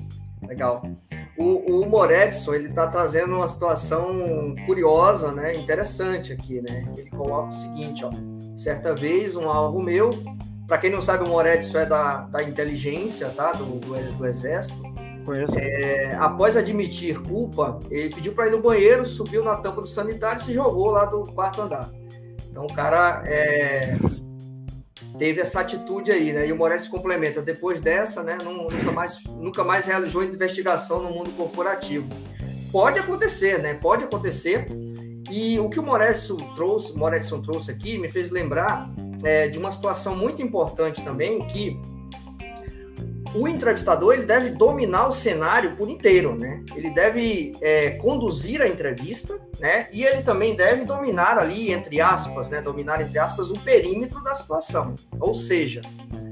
[0.47, 0.81] Legal.
[1.37, 5.55] O, o Moredson, ele está trazendo uma situação curiosa, né?
[5.55, 6.87] Interessante aqui, né?
[6.97, 8.11] Ele coloca o seguinte, ó.
[8.57, 10.11] Certa vez, um alvo meu
[10.67, 13.53] para quem não sabe, o Moretz é da, da inteligência, tá?
[13.53, 14.81] Do, do, do exército.
[15.25, 15.59] Conheço.
[15.59, 20.41] É, após admitir culpa, ele pediu para ir no banheiro, subiu na tampa do sanitário
[20.41, 21.91] e se jogou lá do quarto andar.
[22.51, 23.97] Então o cara é,
[25.17, 26.47] teve essa atitude aí, né?
[26.47, 27.41] E o Moretti complementa.
[27.41, 28.37] Depois dessa, né?
[28.43, 32.09] nunca, mais, nunca mais realizou investigação no mundo corporativo.
[32.71, 33.75] Pode acontecer, né?
[33.75, 34.67] Pode acontecer.
[35.31, 38.91] E o que o Moretson trouxe, Moretson trouxe aqui me fez lembrar
[39.23, 41.81] é, de uma situação muito importante também, que
[43.35, 46.63] o entrevistador ele deve dominar o cenário por inteiro, né?
[46.75, 49.89] Ele deve é, conduzir a entrevista, né?
[49.91, 52.61] E ele também deve dominar ali, entre aspas, né?
[52.61, 54.95] Dominar, entre aspas, o perímetro da situação.
[55.19, 55.81] Ou seja,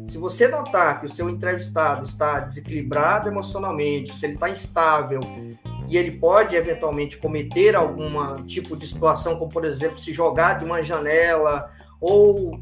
[0.07, 5.20] se você notar que o seu entrevistado está desequilibrado emocionalmente, se ele está instável
[5.88, 10.64] e ele pode eventualmente cometer algum tipo de situação, como por exemplo se jogar de
[10.64, 11.70] uma janela
[12.01, 12.61] ou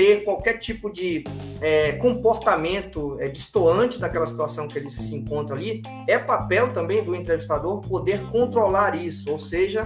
[0.00, 1.24] ter qualquer tipo de
[1.60, 7.14] é, comportamento é, distoante daquela situação que ele se encontra ali, é papel também do
[7.14, 9.82] entrevistador poder controlar isso, ou seja,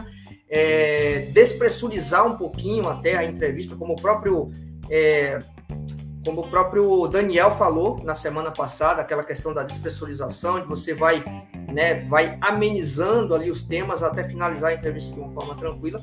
[0.48, 4.52] é, despressurizar um pouquinho até a entrevista, como o próprio
[4.88, 5.40] é,
[6.24, 11.22] como o próprio Daniel falou na semana passada, aquela questão da despressurização, de você vai,
[11.72, 16.00] né, vai amenizando ali os temas até finalizar a entrevista de uma forma tranquila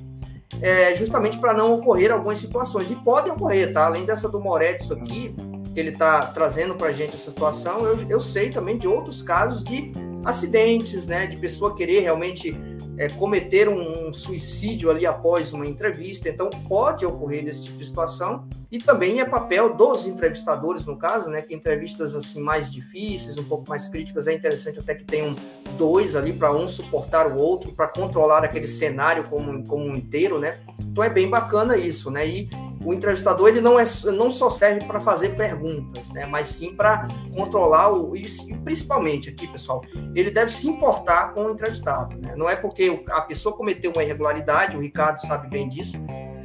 [0.62, 2.90] é, justamente para não ocorrer algumas situações.
[2.92, 3.86] E podem ocorrer, tá?
[3.86, 5.36] Além dessa do Moretti aqui,
[5.74, 9.22] que ele está trazendo para a gente essa situação, eu, eu sei também de outros
[9.22, 9.92] casos de
[10.24, 11.26] acidentes, né?
[11.26, 12.56] De pessoa querer realmente
[12.98, 16.30] é, cometer um suicídio ali após uma entrevista.
[16.30, 18.48] Então, pode ocorrer desse tipo de situação.
[18.72, 21.42] E também é papel dos entrevistadores, no caso, né?
[21.42, 25.36] Que entrevistas assim mais difíceis, um pouco mais críticas, é interessante até que tenham
[25.78, 30.40] dois ali para um suportar o outro, para controlar aquele cenário como, como um inteiro,
[30.40, 30.58] né?
[30.80, 32.28] Então é bem bacana isso, né?
[32.28, 32.50] E
[32.84, 37.08] o entrevistador ele não, é, não só serve para fazer perguntas, né, mas sim para
[37.36, 38.26] controlar o e
[38.64, 39.82] principalmente aqui, pessoal,
[40.16, 42.18] ele deve se importar com o entrevistado.
[42.18, 42.36] Né?
[42.36, 45.98] Não é porque a pessoa cometeu uma irregularidade, o Ricardo sabe bem disso.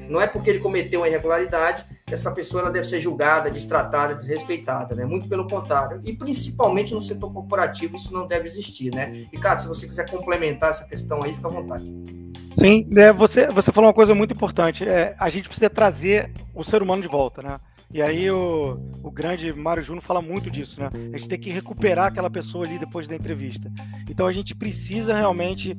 [0.09, 4.95] Não é porque ele cometeu uma irregularidade essa pessoa ela deve ser julgada, destratada, desrespeitada,
[4.95, 5.05] né?
[5.05, 6.01] Muito pelo contrário.
[6.05, 9.26] E principalmente no setor corporativo isso não deve existir, né?
[9.32, 11.84] Ricardo, se você quiser complementar essa questão aí, fica à vontade.
[12.59, 14.82] Sim, é, você, você falou uma coisa muito importante.
[14.88, 17.61] É, a gente precisa trazer o ser humano de volta, né?
[17.92, 20.88] E aí o, o grande Mário Júnior fala muito disso, né?
[21.12, 23.70] A gente tem que recuperar aquela pessoa ali depois da entrevista.
[24.09, 25.76] Então a gente precisa realmente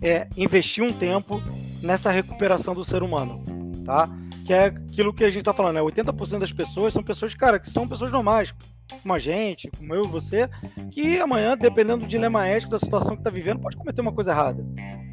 [0.00, 1.42] é, investir um tempo
[1.82, 3.42] nessa recuperação do ser humano,
[3.84, 4.08] tá?
[4.44, 5.80] Que é aquilo que a gente está falando, né?
[5.80, 8.54] 80% das pessoas são pessoas, cara, que são pessoas normais,
[9.02, 10.48] como a gente, como eu e você,
[10.90, 14.32] que amanhã, dependendo do dilema ético da situação que está vivendo, pode cometer uma coisa
[14.32, 14.64] errada,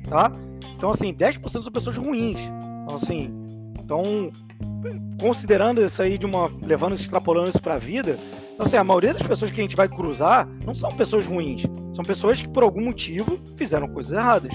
[0.09, 0.31] tá?
[0.75, 2.39] Então, assim, 10% são pessoas ruins.
[2.83, 3.31] Então, assim,
[3.79, 4.31] então,
[5.19, 6.51] considerando isso aí de uma.
[6.61, 8.17] levando extrapolando isso para a vida,
[8.53, 11.63] então, assim, a maioria das pessoas que a gente vai cruzar não são pessoas ruins.
[11.93, 14.51] São pessoas que, por algum motivo, fizeram coisas erradas.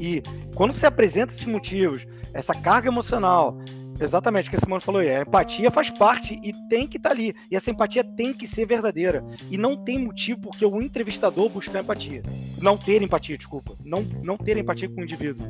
[0.00, 0.22] E
[0.54, 3.56] quando se apresenta esses motivos, essa carga emocional,
[4.00, 5.14] Exatamente o que a Simone falou aí.
[5.14, 7.34] A empatia faz parte e tem que estar tá ali.
[7.50, 9.24] E essa empatia tem que ser verdadeira.
[9.50, 12.22] E não tem motivo porque o entrevistador buscar empatia.
[12.60, 13.76] Não ter empatia, desculpa.
[13.84, 15.46] Não, não ter empatia com o indivíduo.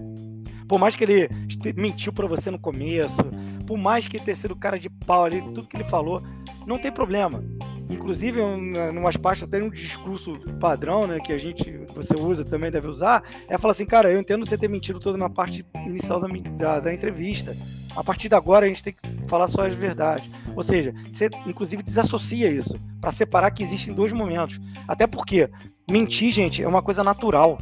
[0.67, 1.29] Por mais que ele
[1.75, 3.23] mentiu para você no começo,
[3.67, 6.23] por mais que ele tenha sido cara de pau ali, tudo que ele falou,
[6.67, 7.43] não tem problema.
[7.91, 12.71] Inclusive, em umas partes tem um discurso padrão, né, que a gente, você usa, também
[12.71, 16.21] deve usar, é falar assim, cara, eu entendo você ter mentido toda na parte inicial
[16.21, 17.57] da, da, da entrevista.
[17.97, 20.31] A partir de agora a gente tem que falar só as verdades.
[20.55, 24.61] Ou seja, você inclusive desassocia isso para separar que existem dois momentos.
[24.87, 25.49] Até porque
[25.91, 27.59] mentir, gente, é uma coisa natural.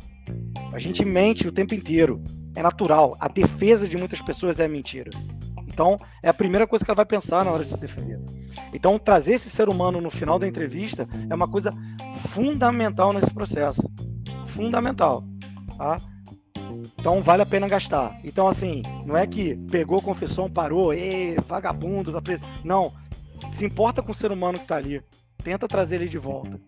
[0.73, 2.23] A gente mente o tempo inteiro.
[2.55, 3.17] É natural.
[3.21, 5.11] A defesa de muitas pessoas é mentira.
[5.67, 8.19] Então, é a primeira coisa que ela vai pensar na hora de se defender.
[8.77, 11.73] Então, trazer esse ser humano no final da entrevista é uma coisa
[12.29, 13.91] fundamental nesse processo.
[14.49, 15.25] Fundamental.
[15.79, 15.99] Tá?
[16.99, 18.21] Então vale a pena gastar.
[18.23, 22.43] Então, assim, não é que pegou confissão, parou, e vagabundo, tá preso.
[22.63, 22.93] Não.
[23.51, 25.03] Se importa com o ser humano que está ali.
[25.43, 26.61] Tenta trazer ele de volta.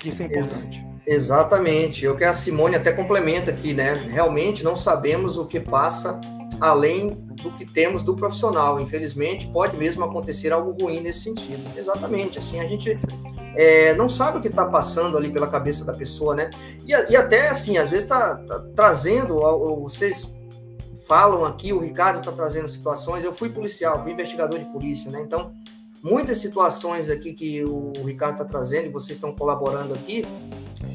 [0.00, 0.84] Que isso é importante.
[1.06, 2.04] Exatamente.
[2.04, 3.92] Eu que a Simone até complementa aqui, né?
[3.92, 6.20] Realmente não sabemos o que passa
[6.60, 8.78] além do que temos do profissional.
[8.80, 11.62] Infelizmente, pode mesmo acontecer algo ruim nesse sentido.
[11.76, 12.38] Exatamente.
[12.38, 12.98] Assim, a gente
[13.56, 16.50] é, não sabe o que está passando ali pela cabeça da pessoa, né?
[16.86, 19.36] E, e até assim, às vezes está tá trazendo,
[19.82, 20.34] vocês
[21.08, 23.24] falam aqui, o Ricardo está trazendo situações.
[23.24, 25.20] Eu fui policial, fui investigador de polícia, né?
[25.20, 25.52] Então,
[26.02, 30.24] muitas situações aqui que o Ricardo está trazendo e vocês estão colaborando aqui,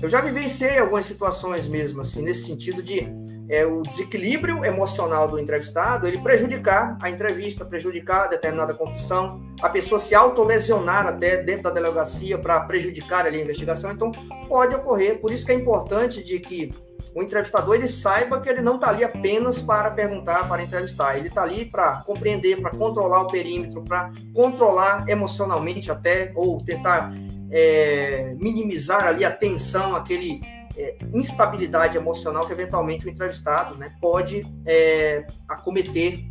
[0.01, 3.07] eu já vivenciei algumas situações mesmo, assim, nesse sentido de
[3.47, 9.99] é, o desequilíbrio emocional do entrevistado, ele prejudicar a entrevista, prejudicar determinada confissão, a pessoa
[9.99, 14.11] se autolesionar até dentro da delegacia para prejudicar ali a investigação, então
[14.47, 16.71] pode ocorrer, por isso que é importante de que
[17.13, 21.27] o entrevistador ele saiba que ele não está ali apenas para perguntar, para entrevistar, ele
[21.27, 27.13] está ali para compreender, para controlar o perímetro, para controlar emocionalmente até, ou tentar
[27.51, 30.41] é, minimizar ali a tensão, aquele
[30.77, 36.25] é, instabilidade emocional que eventualmente o entrevistado né, pode é, acometer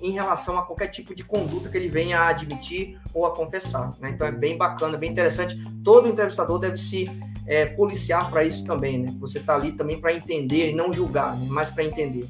[0.00, 3.92] em relação a qualquer tipo de conduta que ele venha a admitir ou a confessar.
[3.98, 4.10] Né?
[4.10, 5.56] Então é bem bacana, bem interessante.
[5.82, 7.04] Todo entrevistador deve se
[7.46, 8.98] é, policiar para isso também.
[8.98, 9.14] Né?
[9.20, 11.46] Você está ali também para entender e não julgar, né?
[11.48, 12.28] mas para entender.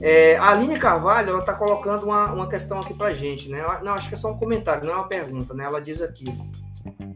[0.00, 3.58] É, a Aline Carvalho ela está colocando uma, uma questão aqui para gente, né?
[3.58, 5.64] Ela, não, acho que é só um comentário, não é uma pergunta, né?
[5.64, 6.24] Ela diz aqui: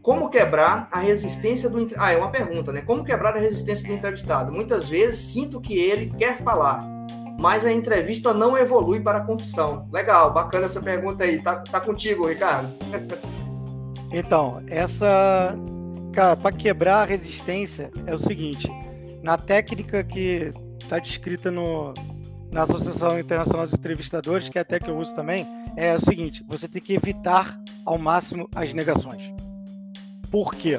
[0.03, 2.83] como quebrar a resistência do ah é uma pergunta, né?
[2.83, 4.53] Como quebrar a resistência do entrevistado?
[4.53, 6.85] Muitas vezes sinto que ele quer falar,
[7.39, 9.89] mas a entrevista não evolui para a confissão.
[9.93, 11.41] Legal, bacana essa pergunta aí.
[11.41, 12.73] Tá, tá contigo, Ricardo.
[14.13, 15.57] então, essa
[16.13, 18.69] cara para quebrar a resistência é o seguinte:
[19.23, 20.51] na técnica que
[20.81, 21.95] está descrita no
[22.51, 25.47] na Associação Internacional de Entrevistadores, que é até que eu uso também,
[25.77, 29.33] é o seguinte: você tem que evitar ao máximo as negações.
[30.33, 30.79] Por quê?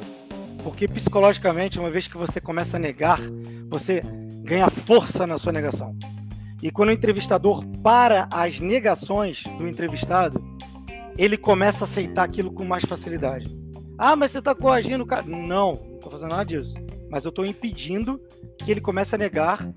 [0.63, 3.19] Porque psicologicamente, uma vez que você começa a negar,
[3.69, 4.01] você
[4.41, 5.95] ganha força na sua negação.
[6.63, 10.43] E quando o entrevistador para as negações do entrevistado,
[11.17, 13.55] ele começa a aceitar aquilo com mais facilidade.
[13.95, 15.21] Ah, mas você está coagindo o cara.
[15.21, 16.73] Não, não estou fazendo nada disso.
[17.11, 18.19] Mas eu estou impedindo
[18.57, 19.71] que ele comece a negar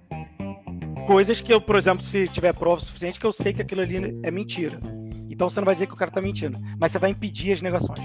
[1.06, 4.18] coisas que eu, por exemplo, se tiver prova suficiente, que eu sei que aquilo ali
[4.22, 4.80] é mentira.
[5.28, 7.60] Então você não vai dizer que o cara está mentindo, mas você vai impedir as
[7.60, 8.00] negações.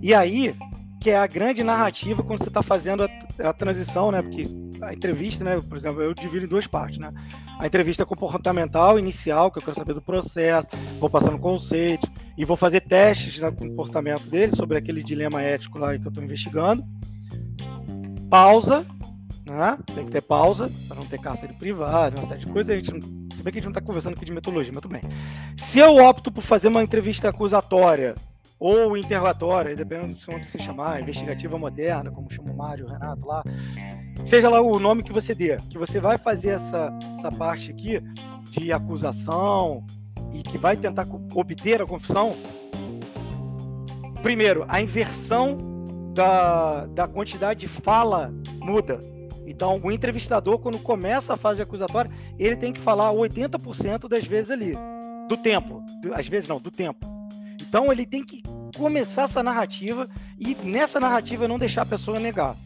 [0.00, 0.54] E aí
[1.00, 3.08] que é a grande narrativa quando você está fazendo a,
[3.48, 4.20] a, transição, né?
[4.20, 4.44] Porque
[4.82, 5.58] a entrevista, né?
[5.58, 7.10] Por exemplo, eu divido em duas partes, né?
[7.58, 12.56] A entrevista comportamental inicial, que eu quero saber do processo, vou passando conceito e vou
[12.56, 16.84] fazer testes no comportamento dele sobre aquele dilema ético lá que eu estou investigando.
[18.28, 18.84] Pausa,
[19.46, 19.78] né?
[19.94, 22.74] Tem que ter pausa para não ter cárcere privado, uma série de coisas.
[22.74, 23.00] A gente não,
[23.34, 25.02] se bem que a gente não está conversando aqui de metodologia, mas tudo bem.
[25.56, 28.14] Se eu opto por fazer uma entrevista acusatória
[28.60, 33.26] ou interrogatória, dependendo de onde você chamar, investigativa moderna, como chama o Mário, o Renato
[33.26, 33.42] lá,
[34.22, 38.02] seja lá o nome que você dê, que você vai fazer essa, essa parte aqui
[38.50, 39.82] de acusação
[40.34, 42.36] e que vai tentar obter a confissão,
[44.22, 45.56] primeiro, a inversão
[46.12, 48.30] da, da quantidade de fala
[48.60, 49.00] muda.
[49.46, 54.50] Então, o entrevistador, quando começa a fase acusatória, ele tem que falar 80% das vezes
[54.50, 54.74] ali,
[55.28, 55.82] do tempo.
[56.12, 57.19] Às vezes não, do tempo.
[57.70, 58.42] Então, ele tem que
[58.76, 62.56] começar essa narrativa e nessa narrativa não deixar a pessoa negar.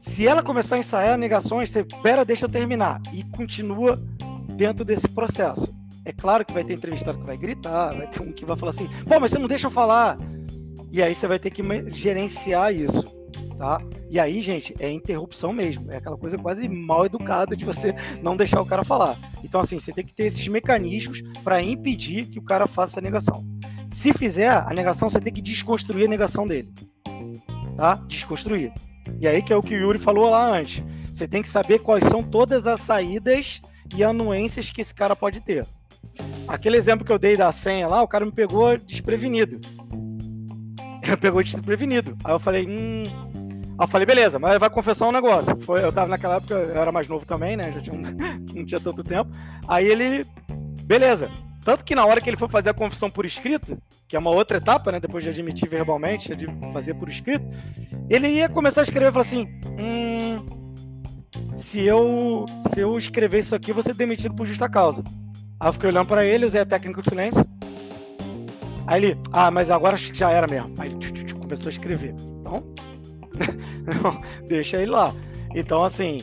[0.00, 3.96] Se ela começar a ensaiar negações, você espera, deixa eu terminar e continua
[4.56, 5.72] dentro desse processo.
[6.04, 8.70] É claro que vai ter entrevistado que vai gritar, vai ter um que vai falar
[8.70, 10.18] assim, pô, mas você não deixa eu falar.
[10.90, 13.22] E aí você vai ter que gerenciar isso
[13.62, 13.80] tá?
[14.10, 15.86] E aí, gente, é interrupção mesmo.
[15.92, 19.16] É aquela coisa quase mal educada de você não deixar o cara falar.
[19.44, 23.02] Então, assim, você tem que ter esses mecanismos para impedir que o cara faça a
[23.02, 23.51] negação.
[24.02, 26.74] Se fizer a negação, você tem que desconstruir a negação dele.
[27.76, 27.94] Tá?
[28.08, 28.72] Desconstruir.
[29.20, 30.82] E aí que é o que o Yuri falou lá antes.
[31.14, 33.62] Você tem que saber quais são todas as saídas
[33.94, 35.64] e anuências que esse cara pode ter.
[36.48, 39.60] Aquele exemplo que eu dei da senha lá, o cara me pegou desprevenido.
[41.00, 42.16] Ele pegou desprevenido.
[42.24, 43.04] Aí eu falei, hum,
[43.78, 45.56] Aí eu falei, beleza, mas vai confessar um negócio.
[45.60, 47.70] Foi, eu tava naquela época, eu era mais novo também, né?
[47.70, 47.96] Já tinha,
[48.52, 49.30] não tinha tanto tempo.
[49.68, 50.26] Aí ele,
[50.86, 51.30] beleza.
[51.64, 54.30] Tanto que na hora que ele foi fazer a confissão por escrito, que é uma
[54.30, 54.98] outra etapa, né?
[54.98, 57.46] Depois de admitir verbalmente, de fazer por escrito,
[58.10, 59.48] ele ia começar a escrever e falar assim:
[59.78, 60.44] hum,
[61.56, 65.04] se eu, se eu escrever isso aqui, eu vou ser demitido por justa causa.
[65.60, 67.44] Aí eu fiquei olhando para ele, usei a técnica do silêncio.
[68.86, 70.74] Aí ele, ah, mas agora já era mesmo.
[70.78, 72.14] Aí ele começou a escrever.
[72.40, 72.64] Então,
[74.48, 75.14] deixa ele lá.
[75.54, 76.18] Então, assim,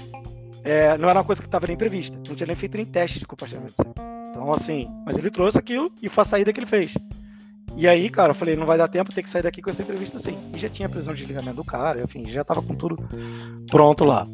[0.66, 2.18] é, não era uma coisa que estava nem prevista.
[2.28, 3.76] Não tinha nem feito nem teste de compartilhamento.
[4.30, 6.94] Então, assim, mas ele trouxe aquilo e foi a saída que ele fez.
[7.76, 9.82] E aí, cara, eu falei, não vai dar tempo, tem que sair daqui com essa
[9.82, 10.38] entrevista assim.
[10.54, 12.98] E já tinha prisão de desligamento do cara, enfim, já tava com tudo
[13.70, 14.26] pronto lá.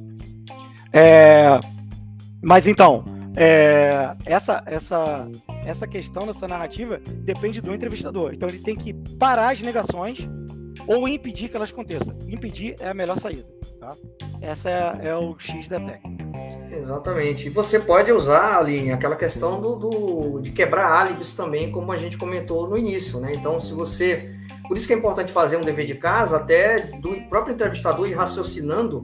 [0.92, 1.60] É,
[2.42, 3.04] mas então,
[3.36, 5.28] é, essa, essa,
[5.66, 8.34] essa questão dessa narrativa depende do entrevistador.
[8.34, 10.28] Então ele tem que parar as negações
[10.88, 12.16] ou impedir que elas aconteçam.
[12.28, 13.46] Impedir é a melhor saída.
[13.80, 13.96] Tá?
[14.42, 16.26] Essa é, é, o X da técnica.
[16.72, 17.48] Exatamente.
[17.48, 21.98] E você pode usar, Aline, aquela questão do, do, de quebrar álibis também, como a
[21.98, 23.20] gente comentou no início.
[23.20, 23.34] Né?
[23.36, 24.36] Então, se você.
[24.68, 28.14] Por isso que é importante fazer um dever de casa, até do próprio entrevistador ir
[28.14, 29.04] raciocinando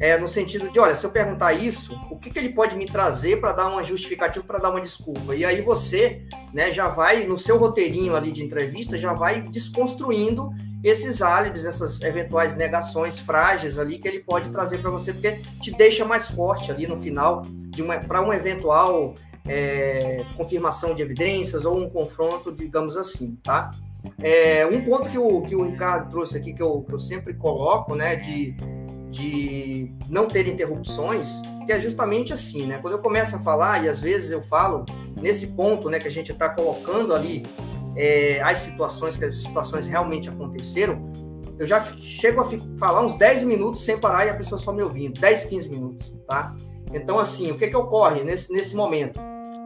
[0.00, 2.84] é, no sentido de, olha, se eu perguntar isso, o que, que ele pode me
[2.84, 5.34] trazer para dar uma justificativa, para dar uma desculpa?
[5.34, 6.22] E aí você
[6.52, 12.02] né, já vai, no seu roteirinho ali de entrevista, já vai desconstruindo esses álibis, essas
[12.02, 16.70] eventuais negações frágeis ali que ele pode trazer para você, porque te deixa mais forte
[16.70, 17.42] ali no final
[18.06, 19.14] para um eventual
[19.46, 23.70] é, confirmação de evidências ou um confronto, digamos assim, tá?
[24.18, 27.32] É, um ponto que o, que o Ricardo trouxe aqui, que eu, que eu sempre
[27.32, 28.54] coloco, né, de
[29.14, 32.78] de não ter interrupções, que é justamente assim, né?
[32.82, 34.84] Quando eu começo a falar, e às vezes eu falo
[35.20, 37.46] nesse ponto, né, que a gente está colocando ali
[37.96, 41.10] é, as situações, que as situações realmente aconteceram,
[41.58, 44.82] eu já chego a falar uns 10 minutos sem parar e a pessoa só me
[44.82, 46.54] ouvindo, 10, 15 minutos, tá?
[46.92, 49.20] Então, assim, o que que ocorre nesse, nesse momento?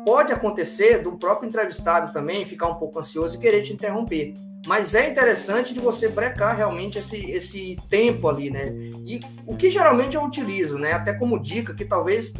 [0.05, 4.35] Pode acontecer do próprio entrevistado também ficar um pouco ansioso e querer te interromper.
[4.67, 8.73] Mas é interessante de você brecar realmente esse, esse tempo ali, né?
[9.07, 10.93] E o que geralmente eu utilizo, né?
[10.93, 12.35] Até como dica, que talvez,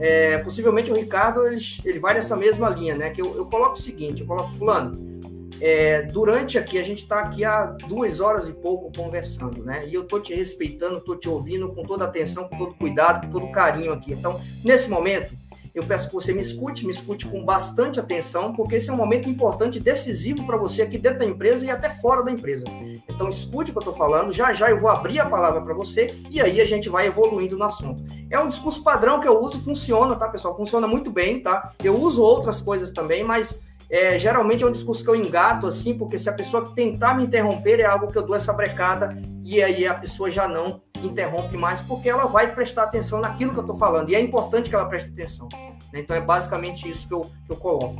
[0.00, 3.10] é, possivelmente o Ricardo, ele, ele vai nessa mesma linha, né?
[3.10, 5.14] Que eu, eu coloco o seguinte, eu coloco fulano,
[5.60, 9.86] é, durante aqui, a gente está aqui há duas horas e pouco conversando, né?
[9.86, 13.32] E eu estou te respeitando, estou te ouvindo com toda atenção, com todo cuidado, com
[13.32, 14.12] todo carinho aqui.
[14.12, 15.32] Então, nesse momento,
[15.74, 18.96] eu peço que você me escute, me escute com bastante atenção, porque esse é um
[18.96, 22.64] momento importante, decisivo para você aqui dentro da empresa e até fora da empresa.
[23.08, 25.74] Então, escute o que eu estou falando, já já eu vou abrir a palavra para
[25.74, 28.04] você e aí a gente vai evoluindo no assunto.
[28.30, 30.56] É um discurso padrão que eu uso, funciona, tá, pessoal?
[30.56, 31.72] Funciona muito bem, tá?
[31.82, 33.60] Eu uso outras coisas também, mas
[33.90, 37.24] é, geralmente é um discurso que eu engato assim, porque se a pessoa tentar me
[37.24, 41.56] interromper, é algo que eu dou essa brecada e aí a pessoa já não interrompe
[41.56, 44.74] mais, porque ela vai prestar atenção naquilo que eu estou falando, e é importante que
[44.74, 45.48] ela preste atenção.
[45.92, 46.00] Né?
[46.00, 47.96] Então é basicamente isso que eu, que eu coloco.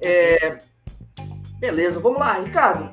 [0.00, 0.58] É...
[1.58, 2.90] Beleza, vamos lá, Ricardo.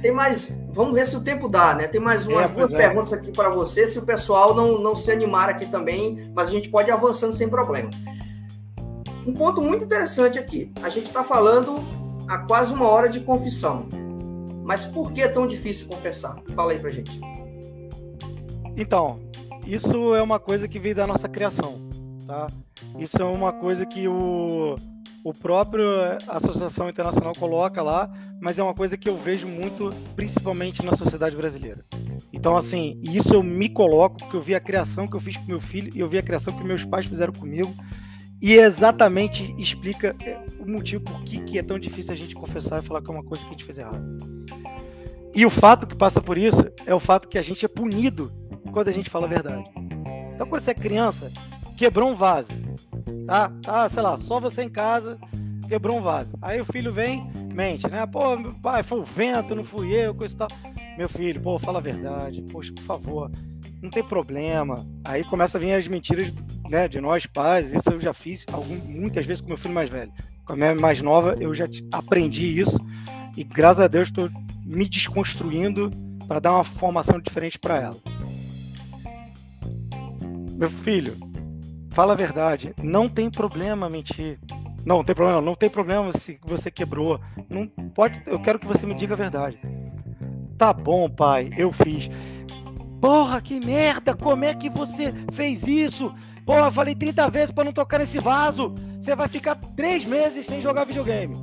[0.00, 0.56] Tem mais.
[0.70, 1.88] Vamos ver se o tempo dá, né?
[1.88, 2.76] Tem mais umas é, duas é.
[2.76, 6.50] perguntas aqui para você, se o pessoal não, não se animar aqui também, mas a
[6.50, 7.90] gente pode ir avançando sem problema.
[9.26, 10.72] Um ponto muito interessante aqui.
[10.82, 11.80] A gente está falando
[12.28, 13.86] há quase uma hora de confissão.
[14.62, 16.36] Mas por que é tão difícil confessar?
[16.54, 17.20] Fala aí pra gente.
[18.78, 19.20] Então,
[19.66, 21.80] isso é uma coisa que veio da nossa criação,
[22.26, 22.46] tá?
[22.96, 24.76] Isso é uma coisa que o,
[25.24, 25.88] o próprio
[26.28, 28.08] Associação Internacional coloca lá,
[28.40, 31.84] mas é uma coisa que eu vejo muito, principalmente na sociedade brasileira.
[32.32, 35.46] Então, assim, isso eu me coloco porque eu vi a criação que eu fiz com
[35.46, 37.74] meu filho e eu vi a criação que meus pais fizeram comigo
[38.40, 42.80] e exatamente explica é, o motivo por que, que é tão difícil a gente confessar
[42.80, 44.04] e falar que é uma coisa que a gente fez errado.
[45.34, 48.32] E o fato que passa por isso é o fato que a gente é punido
[48.78, 49.68] quando a gente fala a verdade.
[50.32, 51.32] Então, quando você é criança,
[51.76, 52.48] quebrou um vaso,
[53.26, 53.50] tá?
[53.60, 55.18] Tá, sei lá, só você em casa,
[55.68, 56.32] quebrou um vaso.
[56.40, 58.06] Aí o filho vem, mente, né?
[58.06, 60.48] Pô, meu pai, foi o vento, não fui eu, coisa e tal.
[60.96, 63.32] Meu filho, pô, fala a verdade, poxa, por favor,
[63.82, 64.86] não tem problema.
[65.04, 66.32] Aí começa a vir as mentiras
[66.70, 67.72] né, de nós pais.
[67.72, 70.12] Isso eu já fiz algum, muitas vezes com meu filho mais velho.
[70.44, 72.78] Com a minha mais nova, eu já aprendi isso
[73.36, 74.30] e graças a Deus estou
[74.64, 75.90] me desconstruindo
[76.28, 78.17] para dar uma formação diferente para ela.
[80.58, 81.16] Meu filho,
[81.90, 82.74] fala a verdade.
[82.82, 84.40] Não tem problema mentir.
[84.84, 85.40] Não, não tem problema.
[85.40, 87.20] Não tem problema se você quebrou.
[87.48, 88.20] Não pode.
[88.26, 89.56] Eu quero que você me diga a verdade.
[90.58, 91.52] Tá bom, pai.
[91.56, 92.10] Eu fiz.
[93.00, 94.16] Porra, que merda!
[94.16, 96.12] Como é que você fez isso?
[96.44, 98.74] Porra, falei 30 vezes para não tocar nesse vaso.
[99.00, 101.36] Você vai ficar três meses sem jogar videogame.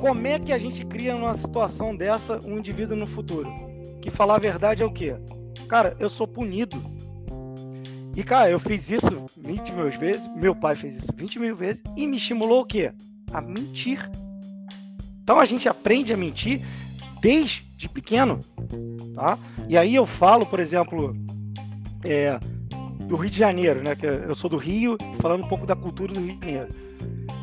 [0.00, 3.52] Como é que a gente cria numa situação dessa um indivíduo no futuro?
[4.00, 5.16] Que falar a verdade é o quê?
[5.68, 6.80] Cara, eu sou punido.
[8.16, 11.82] E, cara, eu fiz isso 20 mil vezes, meu pai fez isso 20 mil vezes
[11.94, 12.90] e me estimulou o quê?
[13.30, 14.10] A mentir.
[15.22, 16.64] Então a gente aprende a mentir
[17.20, 18.40] desde pequeno.
[19.14, 19.38] Tá?
[19.68, 21.14] E aí eu falo, por exemplo,
[22.02, 22.40] é,
[23.06, 23.94] do Rio de Janeiro, né?
[23.94, 26.68] Que eu sou do Rio, falando um pouco da cultura do Rio de Janeiro.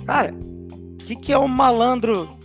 [0.08, 2.36] Cara, o que, que é um malandro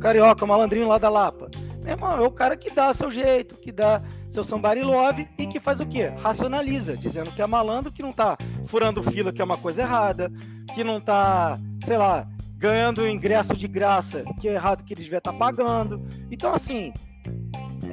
[0.00, 1.50] carioca, um malandrinho lá da Lapa?
[1.82, 4.02] Meu irmão, é o cara que dá seu jeito, que dá
[4.34, 6.12] seu somebody love e que faz o quê?
[6.20, 10.30] Racionaliza, dizendo que é malandro, que não tá furando fila, que é uma coisa errada,
[10.74, 12.26] que não tá, sei lá,
[12.56, 16.02] ganhando ingresso de graça, que é errado que eles devia estar tá pagando.
[16.32, 16.92] Então, assim,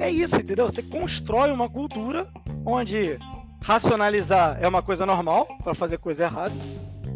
[0.00, 0.68] é isso, entendeu?
[0.68, 2.26] Você constrói uma cultura
[2.66, 3.20] onde
[3.64, 6.54] racionalizar é uma coisa normal para fazer coisa errada,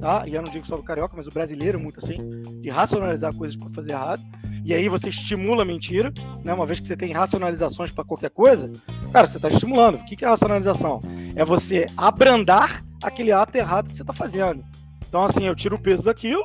[0.06, 0.22] tá?
[0.24, 2.18] E eu não digo só o carioca, mas o brasileiro é muito assim,
[2.60, 4.22] de racionalizar coisas para fazer errado.
[4.64, 6.12] E aí você estimula a mentira,
[6.44, 6.54] né?
[6.54, 8.70] Uma vez que você tem racionalizações para qualquer coisa,
[9.12, 9.96] cara, você está estimulando.
[9.96, 11.00] O que é racionalização?
[11.34, 14.64] É você abrandar aquele ato errado que você está fazendo.
[15.08, 16.44] Então, assim, eu tiro o peso daquilo,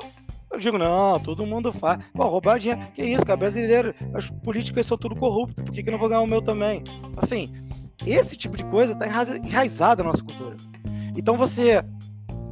[0.51, 2.03] eu digo, não, todo mundo faz.
[2.13, 2.81] Pô, roubar dinheiro.
[2.95, 6.09] Que isso, cara, brasileiro, as políticas são tudo corrupto, por que, que eu não vou
[6.09, 6.83] ganhar o meu também?
[7.17, 7.51] Assim,
[8.07, 9.05] esse tipo de coisa está
[9.37, 10.57] enraizado na nossa cultura.
[11.15, 11.83] Então você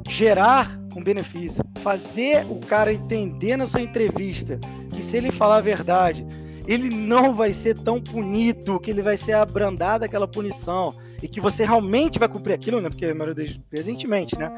[0.07, 4.60] gerar um benefício, fazer o cara entender na sua entrevista
[4.94, 6.26] que se ele falar a verdade,
[6.68, 11.42] ele não vai ser tão punido, que ele vai ser abrandado aquela punição e que
[11.42, 12.90] você realmente vai cumprir aquilo, né?
[12.90, 14.52] Porque a maioria das vezes a mente, né?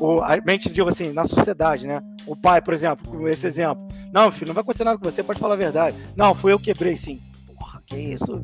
[0.00, 2.00] Ou a mente, digo assim, na sociedade, né?
[2.26, 3.86] O pai, por exemplo, esse exemplo.
[4.12, 5.96] Não, filho, não vai acontecer nada com você, pode falar a verdade.
[6.16, 7.20] Não, foi eu que quebrei, sim.
[7.58, 8.42] Porra, que isso?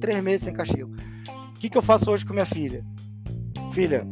[0.00, 0.94] Três meses sem castigo.
[1.30, 2.84] O que, que eu faço hoje com minha filha?
[3.72, 4.06] Filha,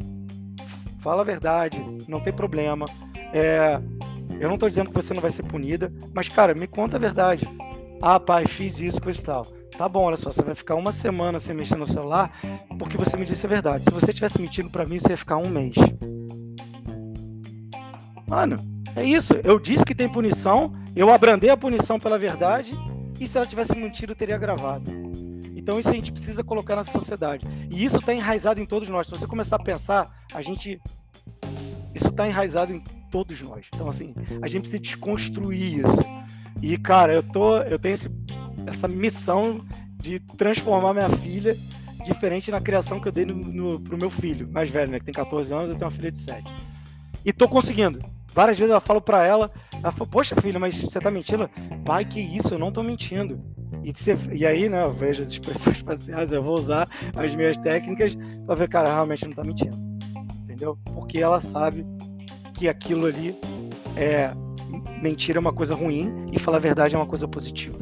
[1.05, 2.87] fala a verdade, não tem problema.
[3.31, 3.79] É,
[4.41, 6.99] eu não estou dizendo que você não vai ser punida, mas, cara, me conta a
[7.01, 7.47] verdade.
[8.01, 9.47] Ah, pai, fiz isso, coisa e tal.
[9.77, 12.33] Tá bom, olha só, você vai ficar uma semana sem mexer no celular
[12.79, 13.85] porque você me disse a verdade.
[13.85, 15.75] Se você tivesse mentindo para mim, você ia ficar um mês.
[18.27, 18.57] Mano,
[18.97, 19.35] é isso.
[19.45, 22.75] Eu disse que tem punição, eu abrandei a punição pela verdade,
[23.21, 24.91] e se ela tivesse mentido, teria gravado.
[25.65, 27.47] Então isso a gente precisa colocar na sociedade.
[27.71, 29.07] E isso está enraizado em todos nós.
[29.07, 30.79] Se você começar a pensar, a gente.
[31.95, 33.65] Isso está enraizado em todos nós.
[33.75, 36.05] Então, assim, a gente precisa desconstruir isso.
[36.61, 38.11] E, cara, eu, tô, eu tenho esse,
[38.67, 39.65] essa missão
[39.97, 41.57] de transformar minha filha
[42.05, 44.99] diferente na criação que eu dei no, no, pro meu filho mais velho, né?
[44.99, 46.45] Que tem 14 anos, eu tenho uma filha de 7.
[47.25, 48.01] E tô conseguindo.
[48.35, 51.49] Várias vezes eu falo para ela, ela fala, poxa filha, mas você tá mentindo?
[51.87, 53.41] Pai, que isso, eu não tô mentindo.
[53.85, 53.93] E,
[54.35, 58.17] e aí, né, eu vejo as expressões faciais, eu vou usar as minhas técnicas
[58.47, 59.77] para ver, cara, realmente não tá mentindo.
[60.43, 60.79] Entendeu?
[60.95, 61.87] Porque ela sabe
[62.55, 63.37] que aquilo ali
[63.97, 64.33] é
[65.03, 67.79] mentira é uma coisa ruim e falar a verdade é uma coisa positiva.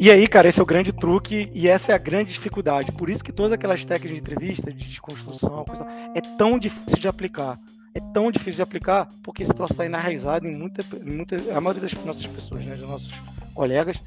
[0.00, 2.92] E aí, cara, esse é o grande truque e essa é a grande dificuldade.
[2.92, 5.84] Por isso que todas aquelas técnicas de entrevista, de desconstrução, coisa,
[6.14, 7.58] é tão difícil de aplicar
[7.94, 11.36] é tão difícil de aplicar porque esse troço está enraizado em muita, em muita.
[11.54, 13.12] A maioria das nossas pessoas, né, dos nossos
[13.58, 14.00] colegas,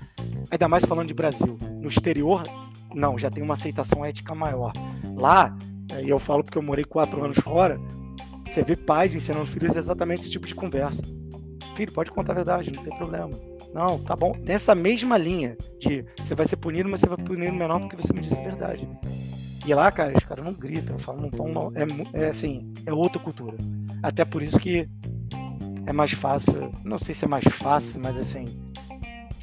[0.49, 1.57] ainda mais falando de Brasil.
[1.81, 2.41] No exterior,
[2.95, 4.71] não, já tem uma aceitação ética maior.
[5.17, 5.53] Lá,
[6.01, 7.77] e eu falo porque eu morei quatro anos fora,
[8.47, 11.01] você vê pais ensinando filhos exatamente esse tipo de conversa.
[11.75, 13.29] Filho, pode contar a verdade, não tem problema.
[13.73, 14.33] Não, tá bom.
[14.39, 17.97] Nessa mesma linha de você vai ser punido, mas você vai punir o menor porque
[17.97, 18.87] você me disse a verdade.
[19.65, 21.71] E lá, cara, os caras não gritam, falam, não.
[21.75, 23.57] É, é assim, é outra cultura.
[24.01, 24.87] Até por isso que
[25.85, 26.71] é mais fácil.
[26.85, 28.45] Não sei se é mais fácil, mas assim.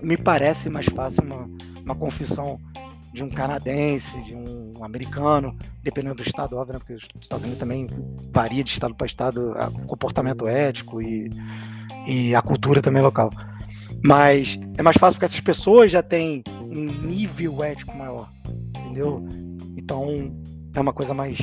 [0.03, 1.51] Me parece mais fácil uma,
[1.85, 2.61] uma confissão
[3.13, 6.79] de um canadense, de um americano, dependendo do estado, óbvio, né?
[6.79, 7.87] porque os Estados Unidos também
[8.31, 11.31] varia de estado para estado o comportamento ético e,
[12.07, 13.31] e a cultura também local.
[14.05, 18.29] Mas é mais fácil porque essas pessoas já têm um nível ético maior,
[18.79, 19.27] entendeu?
[19.77, 20.33] Então
[20.75, 21.39] é uma coisa mais.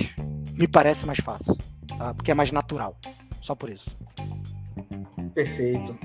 [0.54, 1.58] me parece mais fácil,
[1.98, 2.14] tá?
[2.14, 2.98] porque é mais natural.
[3.42, 3.98] Só por isso.
[5.34, 5.96] Perfeito.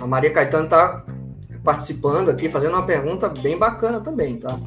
[0.00, 1.04] A Maria Caetano está
[1.62, 4.58] participando aqui, fazendo uma pergunta bem bacana também, tá?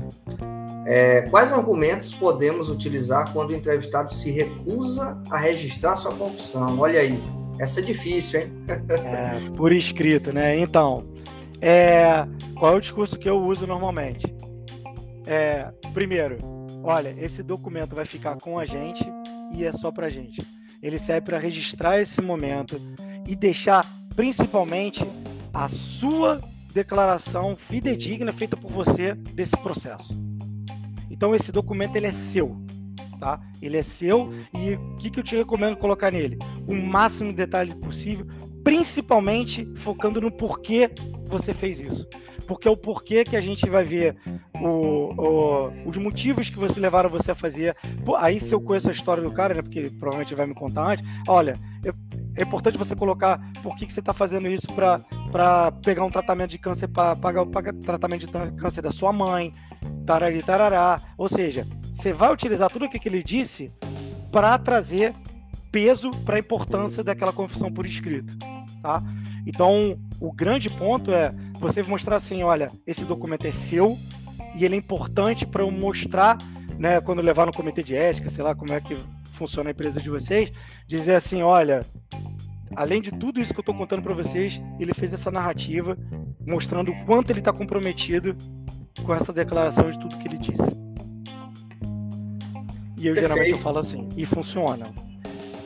[0.85, 6.79] É, quais argumentos podemos utilizar quando o entrevistado se recusa a registrar sua confissão?
[6.79, 7.19] Olha aí,
[7.59, 8.53] essa é difícil, hein?
[8.89, 10.57] é, por escrito, né?
[10.59, 11.05] Então,
[11.59, 12.25] é,
[12.55, 14.33] qual é o discurso que eu uso normalmente?
[15.25, 16.37] É, primeiro,
[16.83, 19.03] olha, esse documento vai ficar com a gente
[19.53, 20.45] e é só para gente.
[20.83, 22.79] Ele serve para registrar esse momento
[23.27, 23.85] e deixar
[24.15, 25.03] principalmente
[25.51, 26.39] a sua
[26.75, 30.13] declaração fidedigna feita por você desse processo.
[31.09, 32.55] Então esse documento ele é seu,
[33.17, 33.39] tá?
[33.61, 36.37] Ele é seu e o que, que eu te recomendo colocar nele?
[36.67, 38.27] O máximo de detalhe possível,
[38.63, 40.91] principalmente focando no porquê
[41.27, 42.05] você fez isso
[42.45, 44.15] porque é o porquê que a gente vai ver
[44.61, 47.75] o, o, os motivos que você levaram você a fazer.
[48.17, 51.05] Aí se eu conheço a história do cara, né, porque provavelmente vai me contar antes,
[51.27, 51.91] olha, é,
[52.37, 56.51] é importante você colocar por que, que você está fazendo isso para pegar um tratamento
[56.51, 57.45] de câncer, para pagar o
[57.81, 59.51] tratamento de câncer da sua mãe,
[60.05, 60.99] tarari, tarará.
[61.17, 63.71] Ou seja, você vai utilizar tudo o que ele disse
[64.31, 65.13] para trazer
[65.71, 68.37] peso para a importância daquela confissão por escrito,
[68.81, 69.01] tá?
[69.45, 73.97] Então, o grande ponto é você mostrar assim, olha, esse documento é seu
[74.55, 76.37] e ele é importante para eu mostrar,
[76.79, 78.97] né, quando levar no comitê de ética, sei lá como é que
[79.33, 80.51] funciona a empresa de vocês,
[80.87, 81.85] dizer assim, olha,
[82.75, 85.97] além de tudo isso que eu estou contando para vocês, ele fez essa narrativa
[86.45, 88.35] mostrando o quanto ele está comprometido
[89.03, 90.85] com essa declaração de tudo que ele disse.
[92.97, 93.19] E eu Perfeito.
[93.21, 94.91] geralmente eu falo assim, e funciona.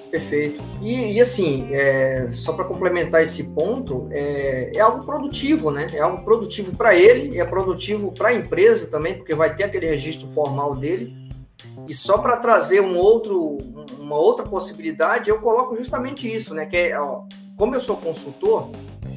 [0.09, 0.59] Perfeito.
[0.81, 5.85] E, e assim, é, só para complementar esse ponto, é, é, algo produtivo, né?
[5.93, 9.85] É algo produtivo para ele, é produtivo para a empresa também, porque vai ter aquele
[9.85, 11.15] registro formal dele.
[11.89, 13.57] E só para trazer um outro,
[13.97, 16.67] uma outra possibilidade, eu coloco justamente isso, né?
[16.67, 17.23] Que é, ó,
[17.57, 18.69] como eu sou consultor,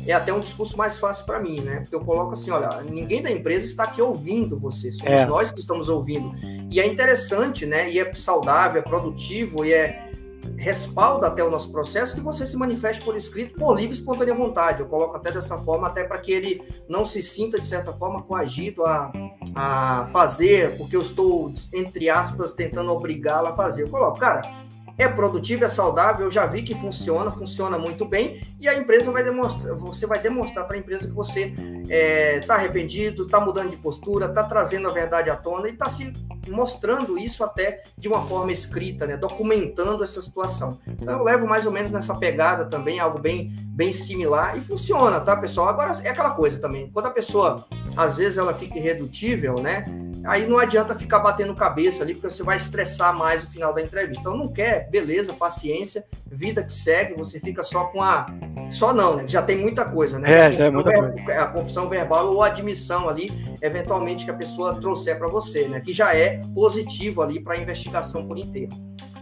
[0.06, 1.80] é até um discurso mais fácil para mim, né?
[1.80, 5.26] Porque eu coloco assim, olha, ninguém da empresa está aqui ouvindo você, somos é.
[5.26, 6.32] nós que estamos ouvindo.
[6.70, 7.90] E é interessante, né?
[7.90, 10.10] E é saudável, é produtivo e é
[10.56, 14.34] respalda até o nosso processo que você se manifeste por escrito por livre e espontânea
[14.34, 14.80] vontade.
[14.80, 18.22] Eu coloco até dessa forma, até para que ele não se sinta, de certa forma,
[18.22, 19.12] coagido a,
[19.54, 23.82] a fazer, porque eu estou, entre aspas, tentando obrigá-lo a fazer.
[23.82, 24.62] Eu coloco, cara,
[24.98, 29.10] é produtivo, é saudável, eu já vi que funciona, funciona muito bem, e a empresa
[29.10, 33.40] vai demonstrar, você vai demonstrar para a empresa que você está é, tá arrependido, está
[33.40, 36.12] mudando de postura, está trazendo a verdade à tona e está se
[36.50, 40.78] mostrando isso até de uma forma escrita, né, documentando essa situação.
[40.86, 45.20] Então eu levo mais ou menos nessa pegada também, algo bem, bem similar, e funciona,
[45.20, 45.68] tá, pessoal?
[45.68, 47.64] Agora é aquela coisa também, quando a pessoa,
[47.96, 49.84] às vezes, ela fica irredutível, né?
[50.24, 53.82] aí não adianta ficar batendo cabeça ali, porque você vai estressar mais o final da
[53.82, 54.20] entrevista.
[54.20, 58.26] Então, não quer, beleza, paciência, vida que segue, você fica só com a.
[58.70, 59.24] Só não, né?
[59.26, 60.30] Já tem muita coisa, né?
[60.30, 61.24] É, já é muita ver...
[61.24, 61.40] coisa.
[61.40, 63.30] A confissão verbal ou a admissão ali,
[63.60, 65.80] eventualmente, que a pessoa trouxer para você, né?
[65.80, 68.72] Que já é positivo ali para a investigação por inteiro.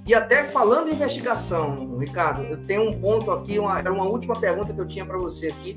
[0.06, 4.34] E até falando em investigação, Ricardo, eu tenho um ponto aqui, uma, era uma última
[4.34, 5.76] pergunta que eu tinha para você aqui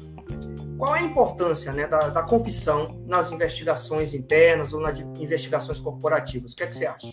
[0.84, 6.52] qual é a importância né, da, da, confissão nas investigações internas ou nas investigações corporativas?
[6.52, 7.08] O que, é que você acha?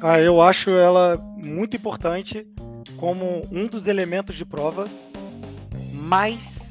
[0.00, 2.46] Ah, eu acho ela muito importante
[2.96, 4.86] como um dos elementos de prova,
[5.92, 6.63] mas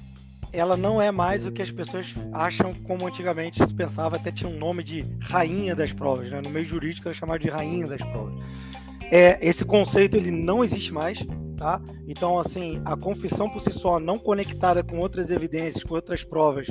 [0.53, 4.49] ela não é mais o que as pessoas acham como antigamente se pensava, até tinha
[4.49, 6.39] um nome de rainha das provas, né?
[6.41, 8.35] no meio jurídico era chamado de rainha das provas.
[9.11, 11.25] É, esse conceito ele não existe mais,
[11.57, 11.81] tá?
[12.07, 16.67] Então, assim, a confissão por si só, não conectada com outras evidências, com outras provas,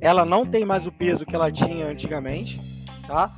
[0.00, 2.60] ela não tem mais o peso que ela tinha antigamente,
[3.06, 3.34] tá?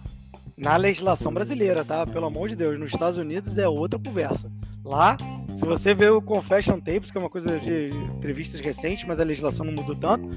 [0.57, 2.07] Na legislação brasileira, tá?
[2.07, 4.50] Pelo amor de Deus, nos Estados Unidos é outra conversa.
[4.82, 5.16] Lá,
[5.52, 9.24] se você vê o Confession Tapes, que é uma coisa de entrevistas recentes, mas a
[9.24, 10.28] legislação não mudou tanto,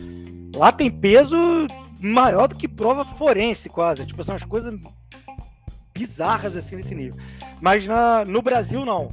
[0.55, 1.37] lá tem peso
[2.01, 4.05] maior do que prova forense, quase.
[4.05, 4.77] Tipo, são as coisas
[5.93, 7.19] bizarras assim nesse nível.
[7.61, 9.09] Mas na, no Brasil, não.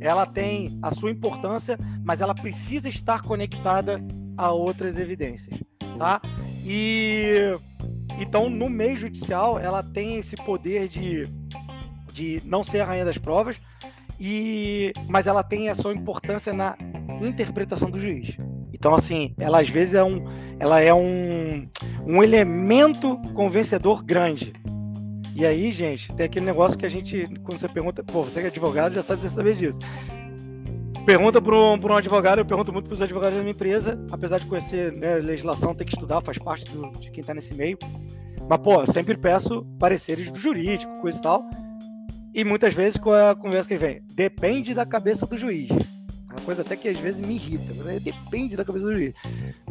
[0.00, 4.02] Ela tem a sua importância, mas ela precisa estar conectada
[4.36, 5.58] a outras evidências.
[5.98, 6.20] Tá?
[6.64, 7.54] E
[8.18, 11.28] então, no meio judicial, ela tem esse poder de,
[12.12, 13.60] de não ser a rainha das provas,
[14.18, 16.76] e mas ela tem a sua importância na
[17.22, 18.36] interpretação do juiz.
[18.72, 20.24] Então, assim, ela às vezes é um,
[20.58, 21.68] ela é um,
[22.06, 24.52] um elemento convencedor grande
[25.40, 28.46] e aí, gente, tem aquele negócio que a gente, quando você pergunta, pô, você que
[28.46, 29.78] é advogado já sabe saber disso.
[31.06, 34.38] Pergunta para um, um advogado, eu pergunto muito para os advogados da minha empresa, apesar
[34.38, 37.78] de conhecer né, legislação, tem que estudar, faz parte do, de quem está nesse meio.
[38.48, 41.44] Mas, pô, sempre peço pareceres do jurídico, coisa e tal.
[42.34, 45.70] E muitas vezes com a conversa que vem, depende da cabeça do juiz.
[45.70, 49.14] Uma coisa até que às vezes me irrita, depende da cabeça do juiz.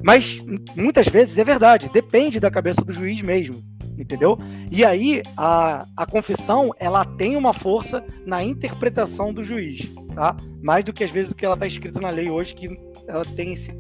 [0.04, 0.42] Mas
[0.76, 3.64] muitas vezes é verdade, depende da cabeça do juiz mesmo
[4.00, 4.38] entendeu?
[4.72, 10.36] E aí a, a confissão ela tem uma força na interpretação do juiz, tá?
[10.62, 13.26] Mais do que às vezes o que ela está escrito na lei hoje, que ela
[13.26, 13.74] tem esse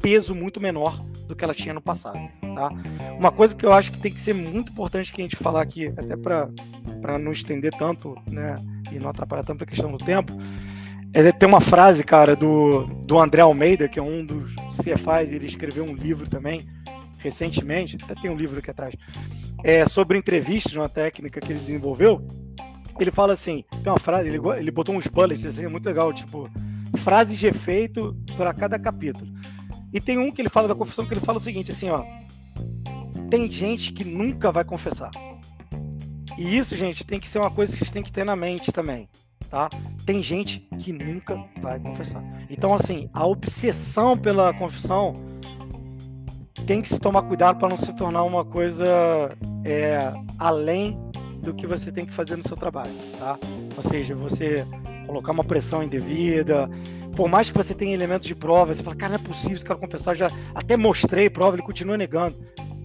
[0.00, 2.70] peso muito menor do que ela tinha no passado, tá?
[3.18, 5.62] Uma coisa que eu acho que tem que ser muito importante que a gente falar
[5.62, 8.56] aqui, até para não estender tanto, né,
[8.90, 10.32] e não atrapalhar tanto a questão do tempo,
[11.14, 15.46] é ter uma frase, cara, do, do André Almeida, que é um dos CFAs, ele
[15.46, 16.66] escreveu um livro também,
[17.22, 18.94] recentemente, até tem um livro aqui atrás,
[19.62, 22.26] é, sobre entrevistas, uma técnica que ele desenvolveu.
[22.98, 26.12] Ele fala assim: tem uma frase, ele, ele botou uns bullets, assim, é muito legal,
[26.12, 26.50] tipo,
[26.98, 29.30] frases de efeito para cada capítulo.
[29.92, 32.04] E tem um que ele fala da confissão que ele fala o seguinte: assim, ó,
[33.30, 35.10] tem gente que nunca vai confessar.
[36.38, 38.72] E isso, gente, tem que ser uma coisa que vocês têm que ter na mente
[38.72, 39.08] também.
[39.50, 39.68] Tá?
[40.06, 42.24] Tem gente que nunca vai confessar.
[42.48, 45.12] Então, assim, a obsessão pela confissão
[46.66, 50.98] tem que se tomar cuidado para não se tornar uma coisa é, além
[51.40, 53.38] do que você tem que fazer no seu trabalho, tá?
[53.76, 54.64] Ou seja, você
[55.06, 56.70] colocar uma pressão indevida,
[57.16, 59.64] por mais que você tenha elementos de prova, você fala, cara, não é possível, esse
[59.64, 62.36] cara confessar, já até mostrei prova, ele continua negando.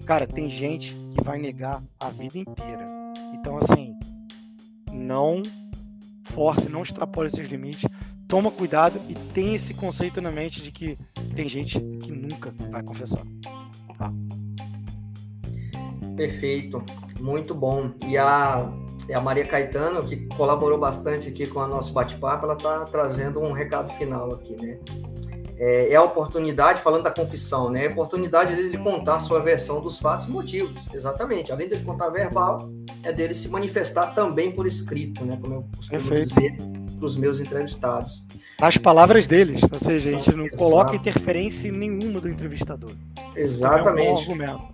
[0.04, 2.86] Cara, tem gente que vai negar a vida inteira.
[3.34, 3.94] Então, assim,
[4.92, 5.42] não
[6.24, 7.88] force, não extrapole esses limites,
[8.26, 10.98] toma cuidado e tem esse conceito na mente de que
[11.34, 13.24] tem gente que nunca vai confessar.
[13.98, 14.12] Tá?
[16.16, 16.82] Perfeito,
[17.20, 17.92] muito bom.
[18.06, 18.72] E a,
[19.12, 23.52] a Maria Caetano, que colaborou bastante aqui com o nosso bate-papo, ela está trazendo um
[23.52, 24.78] recado final aqui, né?
[25.60, 27.88] É, é, a oportunidade, falando da confissão, né?
[27.88, 31.50] A oportunidade dele contar a sua versão dos fatos e motivos, exatamente.
[31.50, 32.70] Além de contar verbal,
[33.02, 35.36] é dele se manifestar também por escrito, né?
[35.40, 36.28] Como eu costumo Perfeito.
[36.28, 38.24] dizer para os meus entrevistados.
[38.60, 40.62] As palavras deles, ou seja, a gente não Exato.
[40.62, 42.90] coloca interferência nenhuma do entrevistador.
[43.36, 44.30] Exatamente.
[44.30, 44.68] É um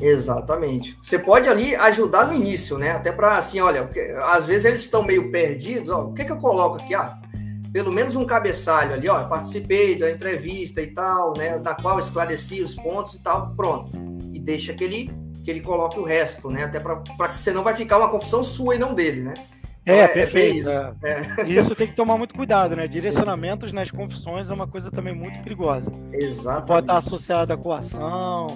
[0.00, 0.98] Exatamente.
[1.02, 2.92] Você pode ali ajudar no início, né?
[2.92, 3.88] Até para assim, olha,
[4.24, 5.90] às vezes eles estão meio perdidos.
[5.90, 6.94] Ó, o que, que eu coloco aqui?
[6.94, 7.18] Ah,
[7.72, 9.24] pelo menos um cabeçalho ali, ó.
[9.24, 11.58] Participei da entrevista e tal, né?
[11.58, 13.54] Da qual esclareci os pontos e tal.
[13.56, 13.90] Pronto.
[14.32, 15.10] E deixa que ele,
[15.44, 16.64] que ele coloque o resto, né?
[16.64, 19.34] Até para que você não vai ficar uma confissão sua e não dele, né?
[19.86, 20.68] É, é perfeito.
[20.68, 20.70] isso.
[21.02, 21.48] É.
[21.48, 22.88] isso tem que tomar muito cuidado, né?
[22.88, 25.90] Direcionamentos nas confissões é uma coisa também muito perigosa.
[26.12, 26.66] Exato.
[26.66, 28.48] Pode estar associado à coação,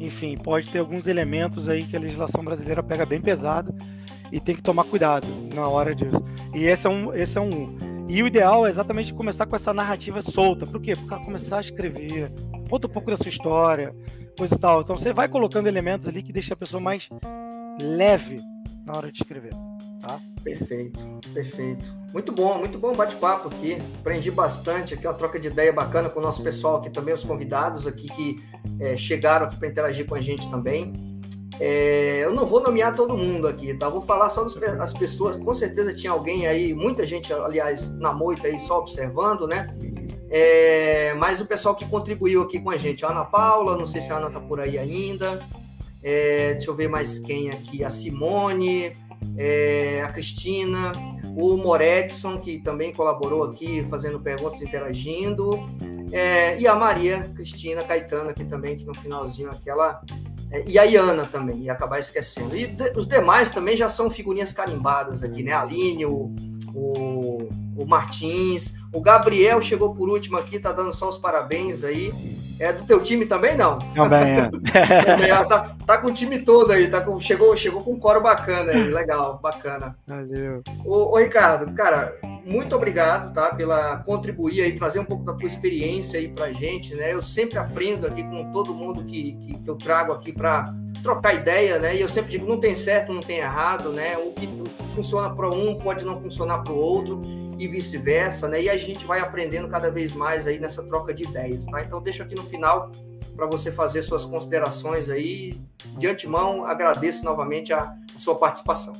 [0.00, 3.74] enfim, pode ter alguns elementos aí que a legislação brasileira pega bem pesado
[4.32, 6.24] e tem que tomar cuidado na hora disso.
[6.54, 7.76] E esse é um, esse é um.
[8.08, 10.66] E o ideal é exatamente começar com essa narrativa solta.
[10.66, 10.94] Por quê?
[10.94, 12.32] Para o cara começar a escrever,
[12.70, 13.94] conta um pouco da sua história,
[14.38, 14.80] coisa e tal.
[14.80, 17.10] Então você vai colocando elementos ali que deixa a pessoa mais
[17.78, 18.40] leve
[18.86, 19.52] na hora de escrever.
[20.00, 20.18] Tá?
[20.48, 21.84] Perfeito, perfeito.
[22.12, 23.76] Muito bom, muito bom bate-papo aqui.
[24.00, 27.22] Aprendi bastante aqui, uma troca de ideia bacana com o nosso pessoal aqui também, os
[27.22, 28.36] convidados aqui que
[28.80, 30.92] é, chegaram aqui para interagir com a gente também.
[31.60, 33.88] É, eu não vou nomear todo mundo aqui, tá?
[33.88, 35.36] Vou falar só das pessoas.
[35.36, 39.76] Com certeza tinha alguém aí, muita gente, aliás, na moita aí só observando, né?
[40.30, 44.00] É, mas o pessoal que contribuiu aqui com a gente, a Ana Paula, não sei
[44.00, 45.44] se a Ana tá por aí ainda.
[46.02, 48.92] É, deixa eu ver mais quem aqui, a Simone,
[49.36, 50.92] é, a Cristina,
[51.36, 55.50] o Moredson, que também colaborou aqui, fazendo perguntas, interagindo,
[56.12, 60.00] é, e a Maria Cristina Caetano aqui também, que no finalzinho aquela.
[60.50, 62.56] É, e a Iana também, ia acabar esquecendo.
[62.56, 65.52] E de, os demais também já são figurinhas carimbadas aqui, né?
[65.52, 66.34] A Aline, o,
[66.74, 72.12] o, o Martins, o Gabriel chegou por último aqui, tá dando só os parabéns aí.
[72.58, 73.78] É do teu time também, não?
[73.94, 74.50] Também é.
[75.04, 78.20] também, tá, tá com o time todo aí, tá com, chegou, chegou com um coro
[78.20, 79.96] bacana aí, legal, bacana.
[80.06, 80.62] Valeu.
[80.84, 85.46] Ô, ô, Ricardo, cara, muito obrigado, tá, pela contribuir aí, trazer um pouco da tua
[85.46, 87.12] experiência aí pra gente, né?
[87.12, 90.64] Eu sempre aprendo aqui com todo mundo que, que, que eu trago aqui para
[91.02, 91.94] trocar ideia, né?
[91.94, 94.16] E eu sempre digo, não tem certo, não tem errado, né?
[94.18, 94.48] O que
[94.94, 97.20] funciona para um pode não funcionar para o outro
[97.58, 98.62] e vice-versa, né?
[98.62, 101.82] E a gente vai aprendendo cada vez mais aí nessa troca de ideias, tá?
[101.82, 102.92] Então deixo aqui no final
[103.34, 105.54] para você fazer suas considerações aí.
[105.98, 108.92] De antemão, agradeço novamente a, sua participação.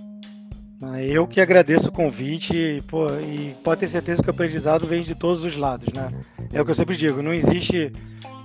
[0.80, 5.02] Ah, eu que agradeço o convite pô, e pode ter certeza que o aprendizado vem
[5.02, 6.12] de todos os lados, né?
[6.52, 7.90] É o que eu sempre digo, não existe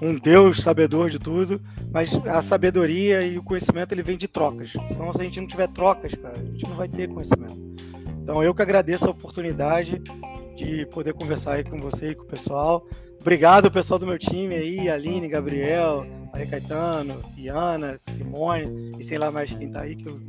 [0.01, 1.61] um Deus sabedor de tudo,
[1.91, 4.74] mas a sabedoria e o conhecimento ele vem de trocas.
[4.89, 7.74] Então, se a gente não tiver trocas, cara, a gente não vai ter conhecimento.
[8.24, 10.02] Então, eu que agradeço a oportunidade
[10.56, 12.88] de poder conversar aí com você e com o pessoal.
[13.20, 19.30] Obrigado, pessoal do meu time aí, Aline, Gabriel, Maria Caetano, Iana, Simone, e sei lá
[19.30, 20.22] mais quem tá aí, que eu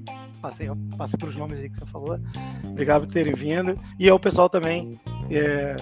[0.42, 0.68] passei,
[0.98, 2.18] passei pelos nomes aí que você falou.
[2.64, 3.76] Obrigado por terem vindo.
[3.98, 4.98] E ao pessoal também,
[5.30, 5.76] é,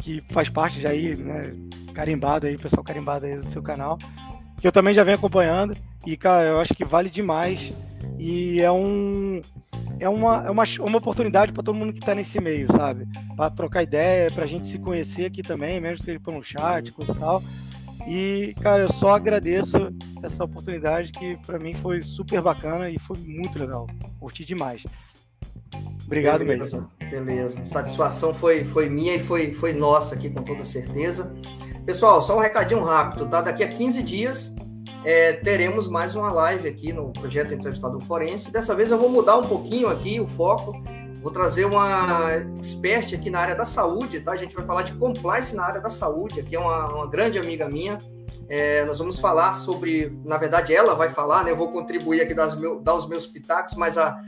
[0.00, 1.54] que faz parte já aí, né,
[1.94, 3.98] carimbado aí, pessoal carimbado aí do seu canal,
[4.56, 5.76] que eu também já venho acompanhando.
[6.06, 7.72] E, cara, eu acho que vale demais.
[8.18, 9.40] E é um.
[10.00, 13.06] É uma, é uma, uma oportunidade para todo mundo que está nesse meio, sabe?
[13.36, 16.90] Para trocar ideia, para a gente se conhecer aqui também, mesmo que seja um chat,
[16.90, 17.42] coisa e tal.
[18.08, 19.76] E, cara, eu só agradeço
[20.22, 23.86] essa oportunidade que para mim foi super bacana e foi muito legal.
[24.18, 24.84] Curti demais.
[26.06, 27.24] Obrigado beleza, mesmo.
[27.24, 27.64] Beleza.
[27.64, 31.32] Satisfação foi, foi minha e foi, foi nossa aqui, com toda certeza.
[31.84, 33.42] Pessoal, só um recadinho rápido, tá?
[33.42, 34.54] Daqui a 15 dias
[35.04, 38.50] é, teremos mais uma live aqui no projeto Entrevistador Forense.
[38.50, 40.72] Dessa vez eu vou mudar um pouquinho aqui o foco.
[41.22, 44.32] Vou trazer uma expert aqui na área da saúde, tá?
[44.32, 47.38] A gente vai falar de compliance na área da saúde, aqui é uma, uma grande
[47.38, 47.98] amiga minha.
[48.48, 51.50] É, nós vamos falar sobre, na verdade, ela vai falar, né?
[51.50, 54.22] Eu vou contribuir aqui, dar, meu, dar os meus pitacos, mas a,